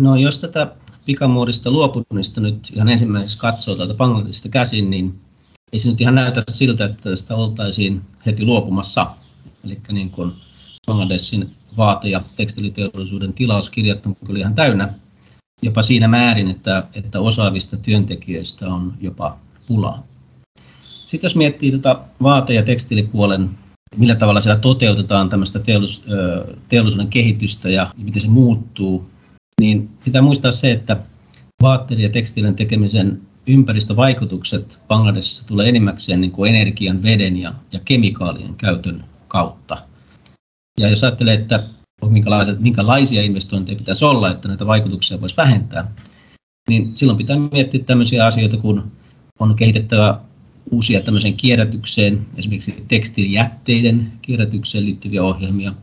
[0.01, 0.67] No jos tätä
[1.05, 5.26] pikamuodista luopumista nyt ihan ensimmäiseksi katsoo täältä Bangladesista käsin, niin
[5.73, 9.07] ei se nyt ihan näytä siltä, että tästä oltaisiin heti luopumassa.
[9.63, 10.31] Eli niin kuin
[10.87, 14.93] Bangladesin vaate- ja tekstiliteollisuuden tilauskirjat on kyllä ihan täynnä,
[15.61, 20.03] jopa siinä määrin, että, että osaavista työntekijöistä on jopa pulaa.
[21.03, 23.49] Sitten jos miettii tuota vaate- ja tekstiilipuolen,
[23.97, 26.03] millä tavalla siellä toteutetaan tämmöistä teollis,
[26.69, 29.09] teollisuuden kehitystä ja miten se muuttuu,
[29.61, 30.97] niin pitää muistaa se, että
[31.61, 38.55] vaatteiden ja tekstiilin tekemisen ympäristövaikutukset Bangladesissa tulee enimmäkseen niin kuin energian, veden ja, ja kemikaalien
[38.55, 39.77] käytön kautta.
[40.79, 41.63] Ja jos ajattelee, että
[42.59, 45.91] minkälaisia investointeja pitäisi olla, että näitä vaikutuksia voisi vähentää,
[46.69, 48.91] niin silloin pitää miettiä tämmöisiä asioita, kun
[49.39, 50.19] on kehitettävä
[50.71, 55.73] uusia tämmöiseen kierrätykseen, esimerkiksi tekstiilijätteiden kierrätykseen liittyviä ohjelmia.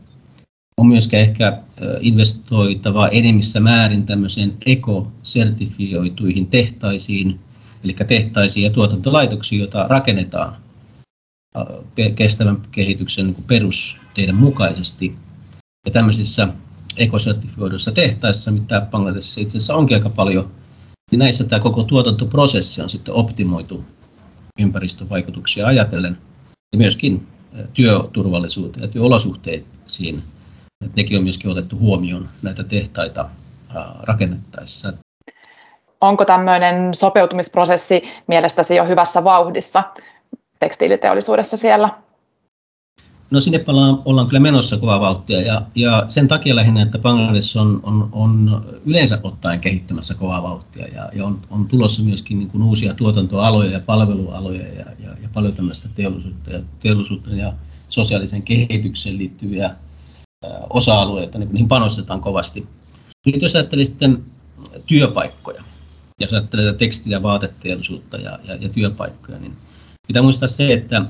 [0.77, 1.61] On myöskään ehkä
[1.99, 7.39] investoitava enemmissä määrin tämmöiseen ekosertifioituihin tehtaisiin,
[7.85, 10.57] eli tehtaisiin ja tuotantolaitoksiin, joita rakennetaan
[12.15, 15.15] kestävän kehityksen niin perusteiden mukaisesti.
[15.85, 16.47] Ja tämmöisissä
[16.97, 20.51] ekosertifioiduissa tehtaissa, mitä Bangladesissa itse asiassa onkin aika paljon,
[21.11, 23.85] niin näissä tämä koko tuotantoprosessi on sitten optimoitu
[24.59, 26.17] ympäristövaikutuksia ajatellen
[26.71, 27.27] ja myöskin
[27.73, 30.23] työturvallisuuteen ja työolosuhteisiin.
[30.85, 33.29] Että nekin on myöskin otettu huomioon näitä tehtaita
[34.01, 34.93] rakennettaessa.
[36.05, 39.83] Onko tämmöinen sopeutumisprosessi mielestäsi jo hyvässä vauhdissa
[40.59, 41.89] tekstiiliteollisuudessa siellä?
[43.31, 47.57] No sinne ollaan, ollaan kyllä menossa kovaa vauhtia ja, ja sen takia lähinnä, että Bangladesh
[47.57, 52.49] on, on, on yleensä ottaen kehittymässä kovaa vauhtia ja, ja on, on tulossa myöskin niin
[52.49, 57.53] kuin uusia tuotantoaloja ja palvelualoja ja, ja, ja paljon tämmöistä teollisuutta ja, teollisuutta ja
[57.87, 59.71] sosiaalisen kehitykseen liittyviä
[60.69, 62.67] osa-alueita, niin niihin panostetaan kovasti.
[63.25, 64.23] Nyt jos ajattelee sitten
[64.85, 65.63] työpaikkoja,
[66.21, 69.53] jos ajattelee teksti- ja vaateteollisuutta ja, ja, ja työpaikkoja, niin
[70.07, 71.05] pitää muistaa se, että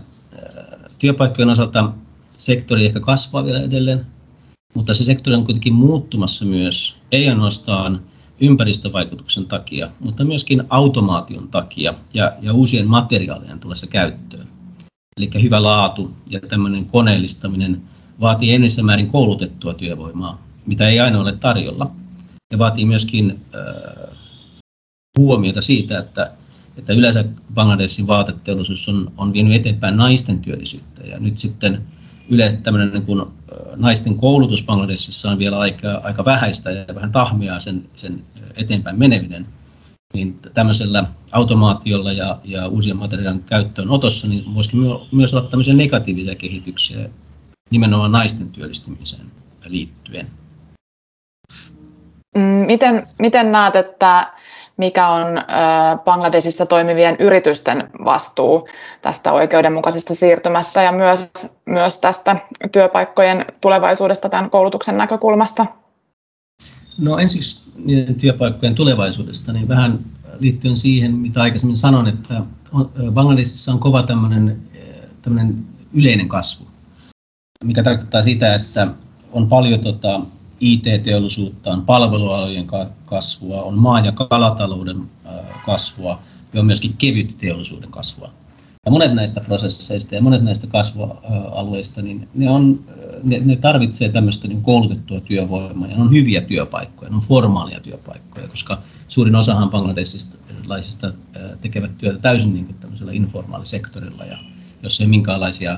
[0.99, 1.91] työpaikkojen osalta
[2.37, 4.05] sektori ehkä kasvaa vielä edelleen,
[4.73, 8.01] mutta se sektori on kuitenkin muuttumassa myös, ei ainoastaan
[8.41, 14.47] ympäristövaikutuksen takia, mutta myöskin automaation takia ja, ja uusien materiaalien tullessa käyttöön.
[15.17, 17.81] Eli hyvä laatu ja tämmöinen koneellistaminen
[18.21, 21.91] vaatii enemmän määrin koulutettua työvoimaa, mitä ei aina ole tarjolla.
[22.51, 24.17] Ja vaatii myöskin äh,
[25.17, 26.32] huomiota siitä, että,
[26.78, 31.01] että yleensä Bangladesin vaateteollisuus on, on vienyt eteenpäin naisten työllisyyttä.
[31.04, 31.82] Ja nyt sitten
[32.30, 33.25] yle tämmöinen niin kuin,
[33.75, 38.23] naisten koulutus Bangladesissa on vielä aika, aika vähäistä ja vähän tahmiaa sen, sen
[38.56, 39.45] eteenpäin menevinen.
[40.13, 44.80] Niin tämmöisellä automaatiolla ja, ja uusien materiaalien käyttöön otossa niin voisikin
[45.12, 47.10] myös olla tämmöisiä negatiivisia kehityksiä
[47.71, 49.32] nimenomaan naisten työllistymiseen
[49.65, 50.28] liittyen.
[52.36, 54.34] Mm, miten, miten näet, että
[54.77, 55.25] mikä on
[56.05, 58.67] Bangladesissa toimivien yritysten vastuu
[59.01, 61.31] tästä oikeudenmukaisesta siirtymästä ja myös,
[61.65, 62.35] myös tästä
[62.71, 65.65] työpaikkojen tulevaisuudesta tämän koulutuksen näkökulmasta?
[66.97, 67.63] No ensiksi
[68.19, 69.99] työpaikkojen tulevaisuudesta, niin vähän
[70.39, 72.41] liittyen siihen, mitä aikaisemmin sanon, että
[73.11, 74.61] Bangladesissa on kova tämmöinen,
[75.21, 75.55] tämmöinen
[75.93, 76.67] yleinen kasvu,
[77.63, 78.88] mikä tarkoittaa sitä, että
[79.31, 80.21] on paljon tota,
[80.59, 82.67] IT-teollisuutta, on palvelualojen
[83.05, 85.01] kasvua, on maa- ja kalatalouden
[85.65, 86.19] kasvua
[86.53, 88.31] ja on myöskin kevyt teollisuuden kasvua.
[88.85, 92.79] Ja monet näistä prosesseista ja monet näistä kasvualueista, niin ne, on,
[93.23, 97.79] ne, ne tarvitsee tämmöistä niin koulutettua työvoimaa ja ne on hyviä työpaikkoja, ne on formaalia
[97.79, 101.13] työpaikkoja, koska suurin osahan bangladesilaisista
[101.61, 104.37] tekevät työtä täysin niin kuin tämmöisellä informaalisektorilla ja
[104.83, 105.77] jos ei minkäänlaisia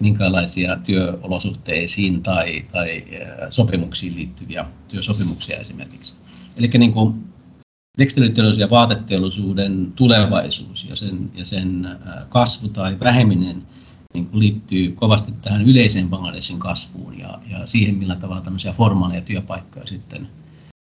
[0.00, 3.04] minkälaisia työolosuhteisiin tai, tai
[3.50, 6.14] sopimuksiin liittyviä työsopimuksia esimerkiksi.
[6.56, 7.24] Eli niin kuin
[7.96, 11.88] tekstiiliteollisuuden ja vaateteollisuuden tulevaisuus ja sen, ja sen
[12.28, 13.62] kasvu tai väheminen
[14.14, 19.20] niin kuin liittyy kovasti tähän yleiseen Bangladesin kasvuun ja, ja siihen, millä tavalla tämmöisiä formaaleja
[19.20, 20.28] työpaikkoja sitten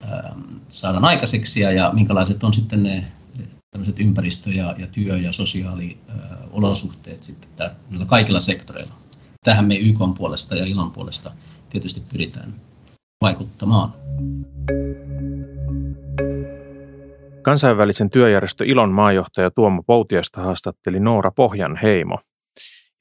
[0.03, 0.35] ää,
[0.69, 3.05] saadaan aikaiseksi ja, ja minkälaiset on sitten ne
[3.71, 9.02] tämmöiset ympäristö- ja, ja työ- ja sosiaaliolosuhteet sitten täällä, kaikilla sektoreilla.
[9.45, 11.31] Tähän me YK puolesta ja ilon puolesta
[11.71, 12.55] tietysti pyritään
[13.21, 13.93] vaikuttamaan.
[17.43, 22.19] Kansainvälisen työjärjestö Ilon maajohtaja Tuomo Poutiasta haastatteli Noora Pohjanheimo.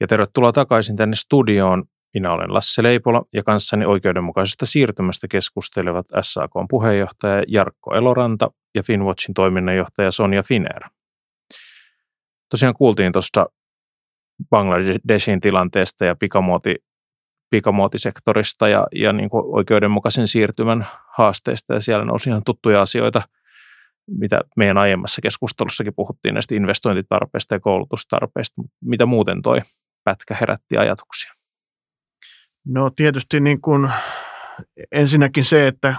[0.00, 1.84] Ja tervetuloa takaisin tänne studioon.
[2.14, 9.34] Minä olen Lasse Leipola ja kanssani oikeudenmukaisesta siirtymästä keskustelevat SAK puheenjohtaja Jarkko Eloranta ja Finwatchin
[9.34, 10.82] toiminnanjohtaja Sonja Finer.
[12.50, 13.46] Tosiaan kuultiin tuosta
[14.50, 16.76] Bangladeshin tilanteesta ja pikamuoti,
[17.50, 23.22] pikamuotisektorista ja, ja niin kuin oikeudenmukaisen siirtymän haasteista ja siellä nousi ihan tuttuja asioita,
[24.06, 29.60] mitä meidän aiemmassa keskustelussakin puhuttiin näistä investointitarpeista ja koulutustarpeista, mitä muuten toi
[30.04, 31.32] pätkä herätti ajatuksia?
[32.66, 33.90] No tietysti niin kuin
[34.92, 35.94] ensinnäkin se, että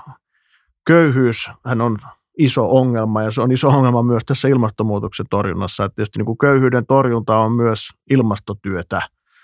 [0.87, 1.97] köyhyys hän on
[2.37, 5.85] iso ongelma ja se on iso ongelma myös tässä ilmastonmuutoksen torjunnassa.
[5.85, 9.01] Että tietysti niin kuin köyhyyden torjunta on myös ilmastotyötä.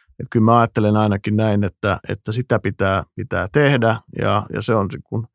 [0.10, 4.76] Että kyllä mä ajattelen ainakin näin, että, että sitä pitää, pitää tehdä ja, ja se,
[4.76, 5.28] on, kun,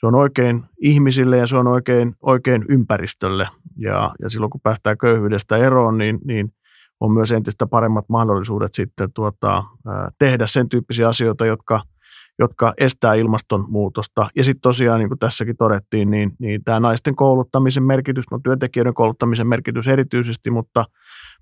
[0.00, 3.48] se on oikein ihmisille ja se on oikein, oikein ympäristölle.
[3.76, 6.52] Ja, ja silloin kun päästään köyhyydestä eroon, niin, niin
[7.00, 9.64] on myös entistä paremmat mahdollisuudet sitten tuota,
[10.18, 11.80] tehdä sen tyyppisiä asioita, jotka–
[12.38, 14.28] jotka estää ilmastonmuutosta.
[14.36, 18.94] Ja sitten tosiaan, niin kuin tässäkin todettiin, niin, niin tämä naisten kouluttamisen merkitys, no työntekijöiden
[18.94, 20.84] kouluttamisen merkitys erityisesti, mutta,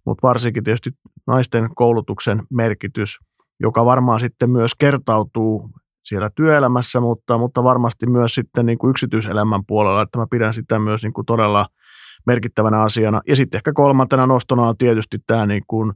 [0.06, 0.90] mutta varsinkin tietysti
[1.26, 3.18] naisten koulutuksen merkitys,
[3.60, 5.70] joka varmaan sitten myös kertautuu
[6.04, 10.78] siellä työelämässä, mutta, mutta varmasti myös sitten niin kuin yksityiselämän puolella, että mä pidän sitä
[10.78, 11.66] myös niin kuin todella
[12.26, 13.20] merkittävänä asiana.
[13.28, 15.92] Ja sitten ehkä kolmantena nostona on tietysti tämä niin kuin,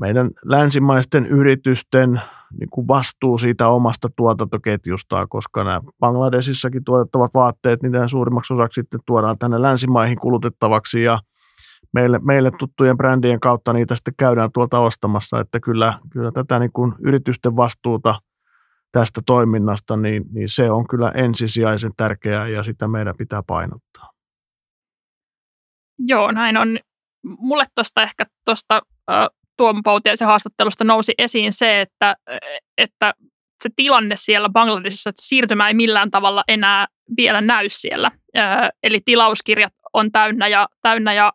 [0.00, 2.20] meidän länsimaisten yritysten
[2.60, 9.00] niin kuin vastuu siitä omasta tuotantoketjustaan, koska nämä Bangladesissakin tuotettavat vaatteet, niin suurimmaksi osaksi sitten
[9.06, 11.18] tuodaan tänne länsimaihin kulutettavaksi ja
[11.94, 16.72] meille, meille tuttujen brändien kautta niitä sitten käydään tuolta ostamassa, että kyllä, kyllä tätä niin
[16.72, 18.14] kuin yritysten vastuuta
[18.92, 24.10] tästä toiminnasta, niin, niin se on kyllä ensisijaisen tärkeää ja sitä meidän pitää painottaa.
[25.98, 26.78] Joo, näin on.
[27.22, 28.82] Mulle tuosta ehkä tuosta
[29.58, 32.16] Tuomo Pautiaisen haastattelusta nousi esiin se, että,
[32.78, 33.14] että
[33.62, 38.10] se tilanne siellä Bangladesissa, että siirtymä ei millään tavalla enää vielä näy siellä.
[38.82, 41.32] Eli tilauskirjat on täynnä ja, täynnä ja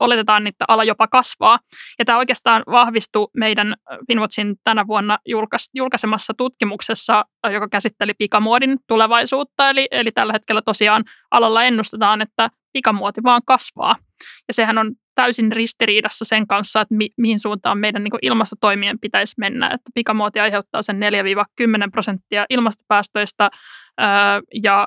[0.00, 1.58] oletetaan, että ala jopa kasvaa.
[1.98, 3.74] Ja tämä oikeastaan vahvistui meidän
[4.06, 9.70] Finwatchin tänä vuonna julkais, julkaisemassa tutkimuksessa, joka käsitteli pikamuodin tulevaisuutta.
[9.70, 13.96] Eli, eli tällä hetkellä tosiaan alalla ennustetaan, että pikamuoti vaan kasvaa.
[14.48, 19.34] Ja sehän on täysin ristiriidassa sen kanssa, että mi- mihin suuntaan meidän niin ilmastotoimien pitäisi
[19.38, 19.66] mennä.
[19.66, 23.50] Että pikamuoti aiheuttaa sen 4-10 prosenttia ilmastopäästöistä
[24.62, 24.86] ja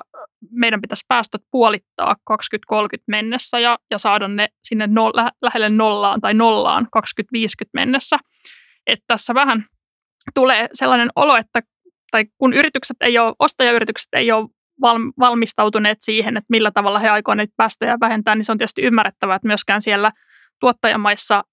[0.50, 6.20] meidän pitäisi päästöt puolittaa 2030 mennessä ja, ja saada ne sinne no, lä- lähelle nollaan
[6.20, 8.18] tai nollaan 2050 mennessä.
[8.86, 9.66] Että tässä vähän
[10.34, 11.62] tulee sellainen olo, että
[12.10, 14.48] tai kun yritykset ei ole, ostajayritykset ei ole
[15.18, 19.36] valmistautuneet siihen, että millä tavalla he aikovat niitä päästöjä vähentää, niin se on tietysti ymmärrettävää,
[19.36, 20.12] että myöskään siellä
[20.60, 21.44] tuottajamaissa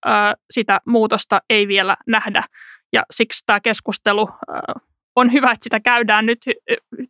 [0.51, 2.43] sitä muutosta ei vielä nähdä.
[2.93, 4.29] Ja siksi tämä keskustelu
[5.15, 6.39] on hyvä, että sitä käydään nyt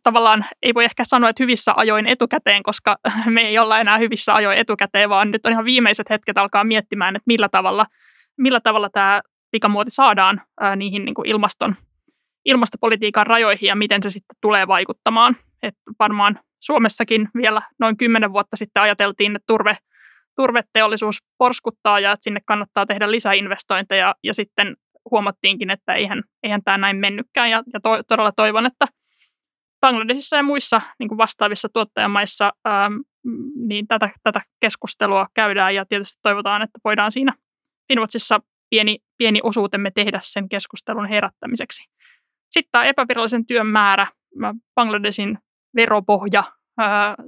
[0.02, 2.96] tavallaan, ei voi ehkä sanoa, että hyvissä ajoin etukäteen, koska
[3.26, 7.16] me ei olla enää hyvissä ajoin etukäteen, vaan nyt on ihan viimeiset hetket alkaa miettimään,
[7.16, 7.86] että millä tavalla,
[8.36, 10.42] millä tavalla tämä pikamuoti saadaan
[10.76, 11.76] niihin niin kuin ilmaston,
[12.44, 15.36] ilmastopolitiikan rajoihin ja miten se sitten tulee vaikuttamaan.
[15.64, 19.76] Et varmaan Suomessakin vielä noin kymmenen vuotta sitten ajateltiin, että turve,
[20.36, 24.14] turveteollisuus porskuttaa ja että sinne kannattaa tehdä lisäinvestointeja.
[24.24, 24.76] Ja sitten
[25.10, 27.50] huomattiinkin, että eihän, eihän tämä näin mennytkään.
[27.50, 28.86] Ja, ja to, todella toivon, että
[29.80, 32.94] Bangladesissa ja muissa niin kuin vastaavissa tuottajamaissa ähm,
[33.56, 35.74] niin tätä, tätä keskustelua käydään.
[35.74, 37.34] Ja tietysti toivotaan, että voidaan siinä
[37.88, 41.82] Finwatchissa pieni, pieni osuutemme tehdä sen keskustelun herättämiseksi.
[42.50, 44.06] Sitten tämä epävirallisen työn määrä,
[44.74, 45.38] Bangladesin
[45.76, 46.44] veropohja,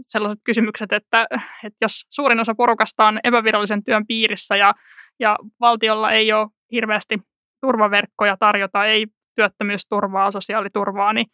[0.00, 1.26] sellaiset kysymykset, että,
[1.64, 4.74] että jos suurin osa porukasta on epävirallisen työn piirissä ja,
[5.20, 7.18] ja valtiolla ei ole hirveästi
[7.60, 9.06] turvaverkkoja tarjota, ei
[9.36, 11.26] työttömyysturvaa, sosiaaliturvaa, niin,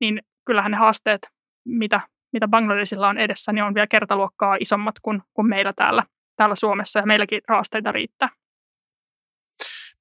[0.00, 1.20] niin kyllähän ne haasteet,
[1.64, 2.00] mitä,
[2.32, 6.02] mitä Bangladesilla on edessä, niin on vielä kertaluokkaa isommat kuin, kuin meillä täällä,
[6.36, 8.28] täällä Suomessa ja meilläkin haasteita riittää.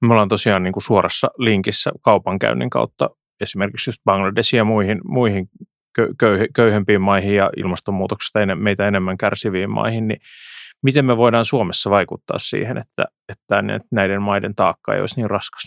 [0.02, 3.10] Me ollaan tosiaan niin kuin suorassa linkissä kaupankäynnin kautta
[3.42, 5.50] esimerkiksi just Bangladesia ja muihin, muihin
[6.18, 10.22] köy, köyhempiin maihin ja ilmastonmuutoksesta meitä enemmän kärsiviin maihin, niin
[10.84, 15.64] miten me voidaan Suomessa vaikuttaa siihen, että, että näiden maiden taakka ei olisi niin raskas?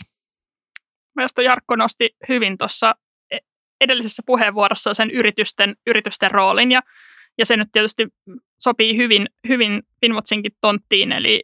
[1.15, 2.95] Mielestäni Jarkko nosti hyvin tuossa
[3.31, 3.37] e,
[3.81, 6.81] edellisessä puheenvuorossa sen yritysten, yritysten roolin ja,
[7.37, 8.07] ja se nyt tietysti
[8.59, 11.41] sopii hyvin, hyvin Finwatchinkin tonttiin, eli,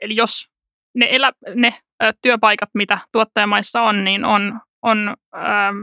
[0.00, 0.48] eli jos
[0.94, 1.74] ne, elä, ne
[2.22, 5.76] työpaikat, mitä tuottajamaissa on, niin on, on ähm,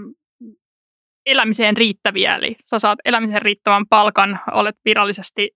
[1.25, 5.49] elämiseen riittäviä, eli sä saat elämiseen riittävän palkan, olet virallisesti,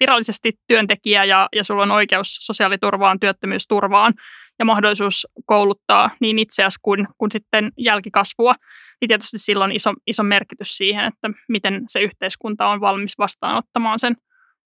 [0.00, 4.14] virallisesti työntekijä ja, ja sulla on oikeus sosiaaliturvaan, työttömyysturvaan
[4.58, 8.54] ja mahdollisuus kouluttaa niin itseäsi kuin, kuin sitten jälkikasvua,
[9.00, 14.16] niin tietysti silloin iso, iso merkitys siihen, että miten se yhteiskunta on valmis vastaanottamaan sen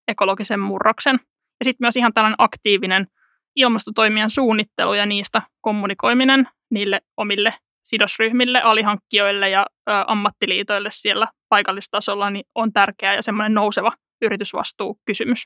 [0.07, 1.19] ekologisen murroksen.
[1.59, 3.07] Ja sitten myös ihan tällainen aktiivinen
[3.55, 12.45] ilmastotoimien suunnittelu ja niistä kommunikoiminen niille omille sidosryhmille, alihankkijoille ja ä, ammattiliitoille siellä paikallistasolla niin
[12.55, 13.91] on tärkeä ja semmoinen nouseva
[14.21, 15.43] yritysvastuukysymys.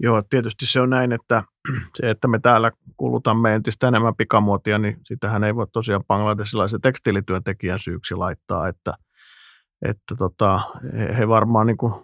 [0.00, 1.42] Joo, tietysti se on näin, että
[1.94, 7.78] se, että me täällä kulutamme entistä enemmän pikamuotia, niin sitähän ei voi tosiaan bangladesilaisen tekstiilityöntekijän
[7.78, 8.94] syyksi laittaa, että,
[9.82, 10.60] että tota,
[11.18, 11.94] he varmaan niin kuin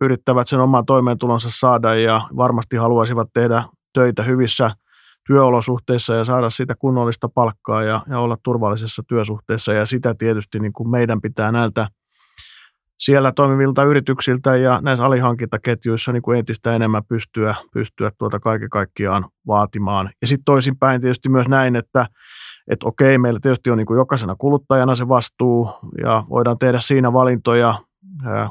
[0.00, 3.62] yrittävät sen oman toimeentulonsa saada ja varmasti haluaisivat tehdä
[3.94, 4.70] töitä hyvissä
[5.30, 9.72] työolosuhteissa ja saada siitä kunnollista palkkaa ja, ja olla turvallisessa työsuhteessa.
[9.72, 11.86] Ja sitä tietysti niin kuin meidän pitää näiltä
[12.98, 19.28] siellä toimivilta yrityksiltä ja näissä alihankintaketjuissa niin kuin entistä enemmän pystyä, pystyä tuota kaiken kaikkiaan
[19.46, 20.10] vaatimaan.
[20.20, 22.06] Ja sitten toisinpäin tietysti myös näin, että
[22.70, 25.70] että okei, meillä tietysti on niin kuin jokaisena kuluttajana se vastuu
[26.02, 27.74] ja voidaan tehdä siinä valintoja,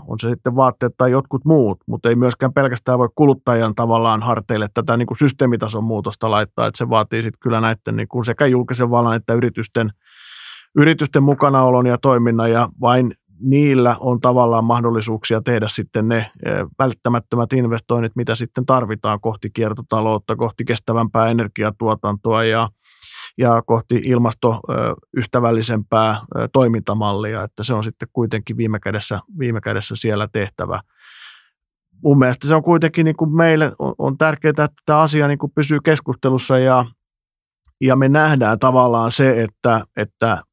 [0.08, 4.67] on se sitten vaatteet tai jotkut muut, mutta ei myöskään pelkästään voi kuluttajan tavallaan harteille
[4.74, 8.45] tätä niin kuin systeemitason muutosta laittaa, että se vaatii sitten kyllä näiden niin kuin sekä
[8.45, 9.89] julkisen vallan että yritysten,
[10.78, 16.31] yritysten mukanaolon ja toiminnan ja vain niillä on tavallaan mahdollisuuksia tehdä sitten ne
[16.79, 22.69] välttämättömät investoinnit, mitä sitten tarvitaan kohti kiertotaloutta, kohti kestävämpää energiatuotantoa ja
[23.40, 26.15] ja kohti ilmastoystävällisempää
[26.54, 30.81] toimintamallia, että se on sitten kuitenkin viime kädessä, viime kädessä siellä tehtävä.
[32.04, 35.37] Mun mielestä se on kuitenkin niin kuin meille on, on tärkeää, että tämä asia niin
[35.37, 36.85] kuin pysyy keskustelussa ja,
[37.81, 40.44] ja me nähdään tavallaan se, että, että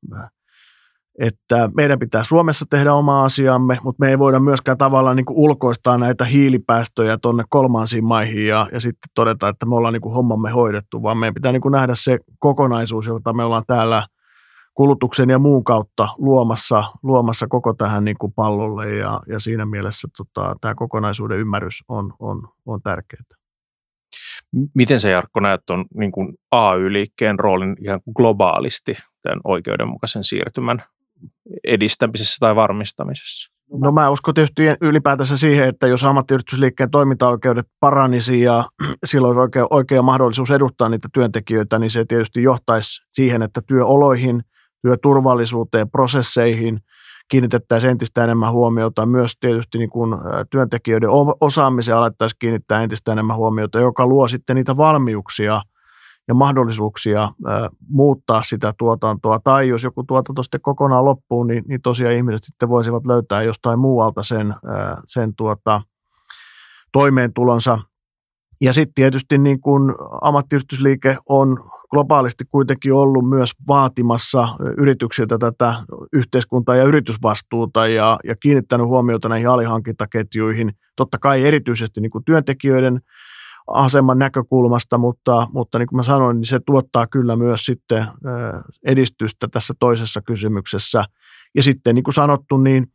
[1.19, 5.39] että meidän pitää Suomessa tehdä oma asiamme, mutta me ei voida myöskään tavallaan niin kuin
[5.39, 10.15] ulkoistaa näitä hiilipäästöjä tuonne kolmansiin maihin ja, ja sitten todeta, että me ollaan niin kuin
[10.15, 14.03] hommamme hoidettu, vaan meidän pitää niin kuin nähdä se kokonaisuus, jota me ollaan täällä
[14.75, 20.09] kulutuksen ja muun kautta luomassa, luomassa koko tähän niin kuin pallolle ja, ja siinä mielessä
[20.17, 23.23] tota, tämä kokonaisuuden ymmärrys on, on, on tärkeää.
[24.75, 26.13] Miten se Jarkko näet tuon niin
[26.51, 30.83] AY-liikkeen roolin ihan globaalisti tämän oikeudenmukaisen siirtymän
[31.65, 33.53] edistämisessä tai varmistamisessa?
[33.73, 38.65] No mä uskon tietysti ylipäätänsä siihen, että jos ammattiyhdistysliikkeen toimintaoikeudet paranisi ja
[39.07, 44.43] silloin oikea, oikea mahdollisuus edustaa niitä työntekijöitä, niin se tietysti johtaisi siihen, että työoloihin,
[44.83, 46.81] työturvallisuuteen, prosesseihin
[47.29, 49.07] kiinnitettäisiin entistä enemmän huomiota.
[49.07, 50.15] Myös tietysti niin kuin
[50.51, 55.61] työntekijöiden osaamiseen alettaisiin kiinnittää entistä enemmän huomiota, joka luo sitten niitä valmiuksia–
[56.29, 57.29] ja mahdollisuuksia
[57.89, 59.41] muuttaa sitä tuotantoa.
[59.45, 63.79] Tai jos joku tuotanto sitten kokonaan loppuu, niin, niin tosiaan ihmiset sitten voisivat löytää jostain
[63.79, 64.55] muualta sen,
[65.07, 65.83] sen tuota,
[66.93, 67.79] toimeentulonsa.
[68.61, 71.59] Ja sitten tietysti niin kun ammattiyhdistysliike on
[71.91, 74.49] globaalisti kuitenkin ollut myös vaatimassa
[74.79, 75.75] yrityksiltä tätä
[76.13, 80.73] yhteiskuntaa ja yritysvastuuta ja, ja kiinnittänyt huomiota näihin alihankintaketjuihin.
[80.97, 83.01] Totta kai erityisesti niin kuin työntekijöiden–
[83.67, 88.07] aseman näkökulmasta, mutta, mutta niin kuin mä sanoin, niin se tuottaa kyllä myös sitten
[88.87, 91.05] edistystä tässä toisessa kysymyksessä.
[91.55, 92.87] Ja sitten niin kuin sanottu, niin,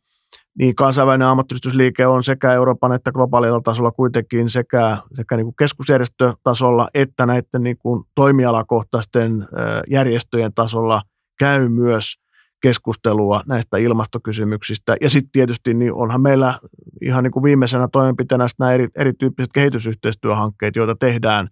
[0.58, 6.88] niin kansainvälinen ammattiyhdistysliike on sekä Euroopan että globaalilla tasolla kuitenkin sekä, sekä niin kuin keskusjärjestötasolla
[6.94, 9.46] että näiden niin kuin toimialakohtaisten
[9.90, 11.02] järjestöjen tasolla
[11.38, 12.14] käy myös
[12.62, 14.96] keskustelua näistä ilmastokysymyksistä.
[15.00, 16.54] Ja sitten tietysti niin onhan meillä
[17.02, 21.48] ihan niin kuin viimeisenä toimenpiteenä nämä eri, erityyppiset kehitysyhteistyöhankkeet, joita tehdään,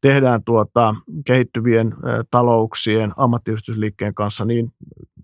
[0.00, 0.94] tehdään tuota,
[1.26, 1.94] kehittyvien
[2.30, 4.72] talouksien ammattiyhdistysliikkeen kanssa niin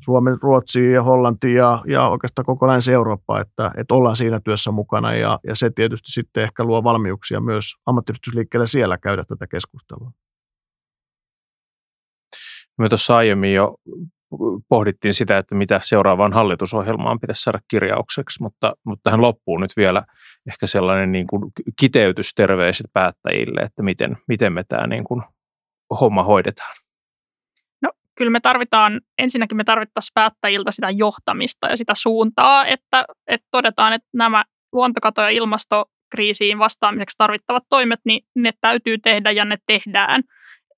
[0.00, 5.14] Suomen, Ruotsiin ja Hollantiin ja, ja oikeastaan koko Länsi-Eurooppa, että, että ollaan siinä työssä mukana
[5.14, 10.10] ja, ja se tietysti sitten ehkä luo valmiuksia myös ammattiyhdistysliikkeelle siellä käydä tätä keskustelua.
[12.78, 13.74] Me tuossa aiemmin jo
[14.68, 20.02] pohdittiin sitä, että mitä seuraavaan hallitusohjelmaan pitäisi saada kirjaukseksi, mutta, mutta tähän loppuu nyt vielä
[20.48, 25.22] ehkä sellainen niin kuin kiteytys terveiset päättäjille, että miten, miten me tämä niin kuin
[26.00, 26.76] homma hoidetaan.
[27.82, 33.48] No kyllä me tarvitaan, ensinnäkin me tarvittaisiin päättäjiltä sitä johtamista ja sitä suuntaa, että, että
[33.50, 39.56] todetaan, että nämä luontokato- ja ilmastokriisiin vastaamiseksi tarvittavat toimet, niin ne täytyy tehdä ja ne
[39.66, 40.22] tehdään.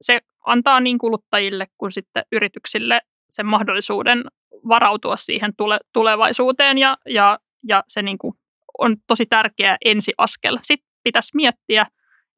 [0.01, 4.25] Se antaa niin kuluttajille kuin sitten yrityksille sen mahdollisuuden
[4.69, 8.35] varautua siihen tule, tulevaisuuteen ja, ja, ja se niin kuin
[8.79, 10.59] on tosi tärkeä ensiaskel.
[10.63, 11.87] Sitten pitäisi miettiä,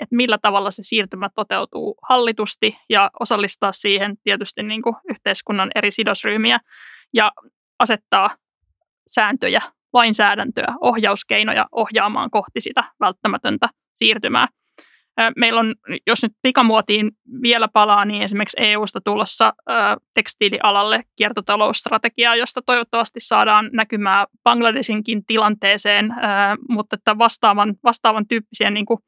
[0.00, 5.90] että millä tavalla se siirtymä toteutuu hallitusti ja osallistaa siihen tietysti niin kuin yhteiskunnan eri
[5.90, 6.60] sidosryhmiä
[7.12, 7.32] ja
[7.78, 8.36] asettaa
[9.06, 9.62] sääntöjä,
[9.92, 14.48] lainsäädäntöä, ohjauskeinoja ohjaamaan kohti sitä välttämätöntä siirtymää.
[15.36, 15.74] Meillä on,
[16.06, 17.10] jos nyt pikamuotiin
[17.42, 19.52] vielä palaa, niin esimerkiksi EU-sta tulossa
[20.14, 26.14] tekstiilialalle kiertotalousstrategia, josta toivottavasti saadaan näkymää Bangladesinkin tilanteeseen,
[26.68, 28.98] mutta että vastaavan, vastaavan tyyppisiä niin kuin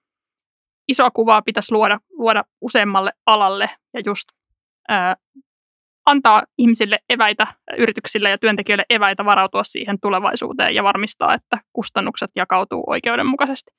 [0.88, 4.28] isoa kuvaa pitäisi luoda, luoda useammalle alalle ja just
[6.06, 7.46] antaa ihmisille eväitä,
[7.78, 13.70] yrityksille ja työntekijöille eväitä varautua siihen tulevaisuuteen ja varmistaa, että kustannukset jakautuu oikeudenmukaisesti.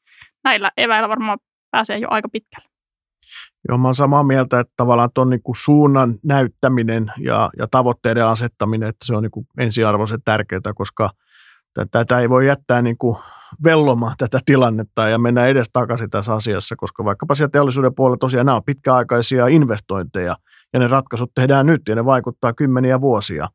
[0.44, 1.40] Näillä eväillä varmaan
[1.76, 2.70] pääsee jo aika pitkälle.
[3.68, 8.26] Joo, mä olen samaa mieltä, että tavallaan tuon niin kuin suunnan näyttäminen ja, ja tavoitteiden
[8.26, 11.10] asettaminen, että se on niin kuin ensiarvoisen tärkeää, koska
[11.92, 13.18] tätä ei voi jättää niin kuin
[13.64, 18.46] vellomaan tätä tilannetta ja mennä edes takaisin tässä asiassa, koska vaikkapa siellä teollisuuden puolella tosiaan
[18.46, 20.36] nämä on pitkäaikaisia investointeja
[20.74, 23.48] ja ne ratkaisut tehdään nyt ja ne vaikuttaa kymmeniä vuosia.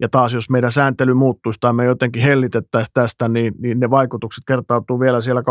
[0.00, 4.44] Ja taas jos meidän sääntely muuttuisi tai me jotenkin hellitettäisiin tästä, niin, niin ne vaikutukset
[4.46, 5.44] kertautuu vielä siellä 2050-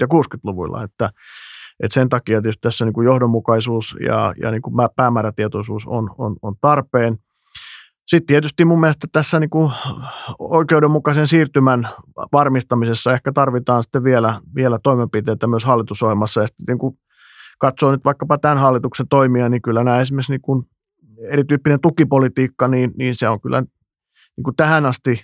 [0.00, 0.82] ja 60-luvuilla.
[0.82, 1.10] Että,
[1.80, 6.36] että sen takia tietysti tässä niin kuin johdonmukaisuus ja, ja niin kuin päämäärätietoisuus on, on,
[6.42, 7.16] on tarpeen.
[8.06, 9.72] Sitten tietysti mun mielestä tässä niin kuin
[10.38, 11.88] oikeudenmukaisen siirtymän
[12.32, 16.40] varmistamisessa ehkä tarvitaan sitten vielä, vielä toimenpiteitä myös hallitusohjelmassa.
[16.40, 16.98] Ja sitten niin kuin
[17.58, 20.62] katsoo nyt vaikkapa tämän hallituksen toimia, niin kyllä nämä esimerkiksi niin kuin
[21.30, 23.62] erityyppinen tukipolitiikka, niin, niin se on kyllä
[24.46, 25.22] niin tähän asti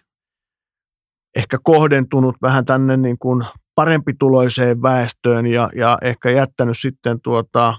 [1.36, 3.44] ehkä kohdentunut vähän tänne niin kuin
[3.74, 7.74] parempituloiseen väestöön ja, ja ehkä jättänyt sitten tuota,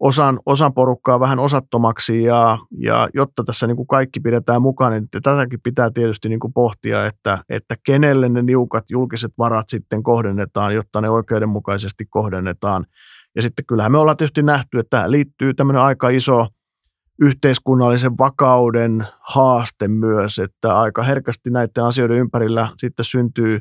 [0.00, 5.08] osan, osan porukkaa vähän osattomaksi ja, ja jotta tässä niin kuin kaikki pidetään mukana, niin
[5.22, 10.74] tätäkin pitää tietysti niin kuin pohtia, että, että kenelle ne niukat julkiset varat sitten kohdennetaan,
[10.74, 12.86] jotta ne oikeudenmukaisesti kohdennetaan.
[13.36, 16.46] Ja sitten kyllähän me ollaan tietysti nähty, että tähän liittyy tämmöinen aika iso
[17.20, 23.60] yhteiskunnallisen vakauden haaste myös, että aika herkästi näiden asioiden ympärillä sitten syntyy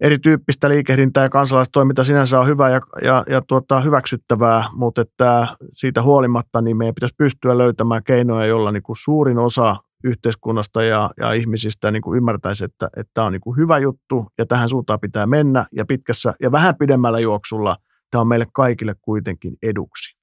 [0.00, 6.02] erityyppistä liikehdintää ja kansalaistoiminta sinänsä on hyvä ja, ja, ja tuota, hyväksyttävää, mutta että siitä
[6.02, 11.32] huolimatta niin meidän pitäisi pystyä löytämään keinoja, joilla niin kuin suurin osa yhteiskunnasta ja, ja
[11.32, 15.26] ihmisistä niin kuin ymmärtäisi, että, tämä on niin kuin hyvä juttu ja tähän suuntaan pitää
[15.26, 17.76] mennä ja pitkässä ja vähän pidemmällä juoksulla
[18.10, 20.21] tämä on meille kaikille kuitenkin eduksi.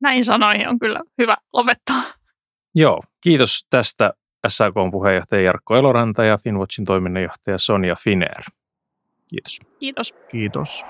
[0.00, 2.02] Näin sanoihin on kyllä hyvä lopettaa.
[2.74, 4.12] Joo, kiitos tästä
[4.48, 8.42] SAK puheenjohtaja Jarkko Eloranta ja Finwatchin toiminnanjohtaja Sonja Finer.
[9.28, 9.60] Kiitos.
[9.78, 10.14] Kiitos.
[10.30, 10.84] Kiitos.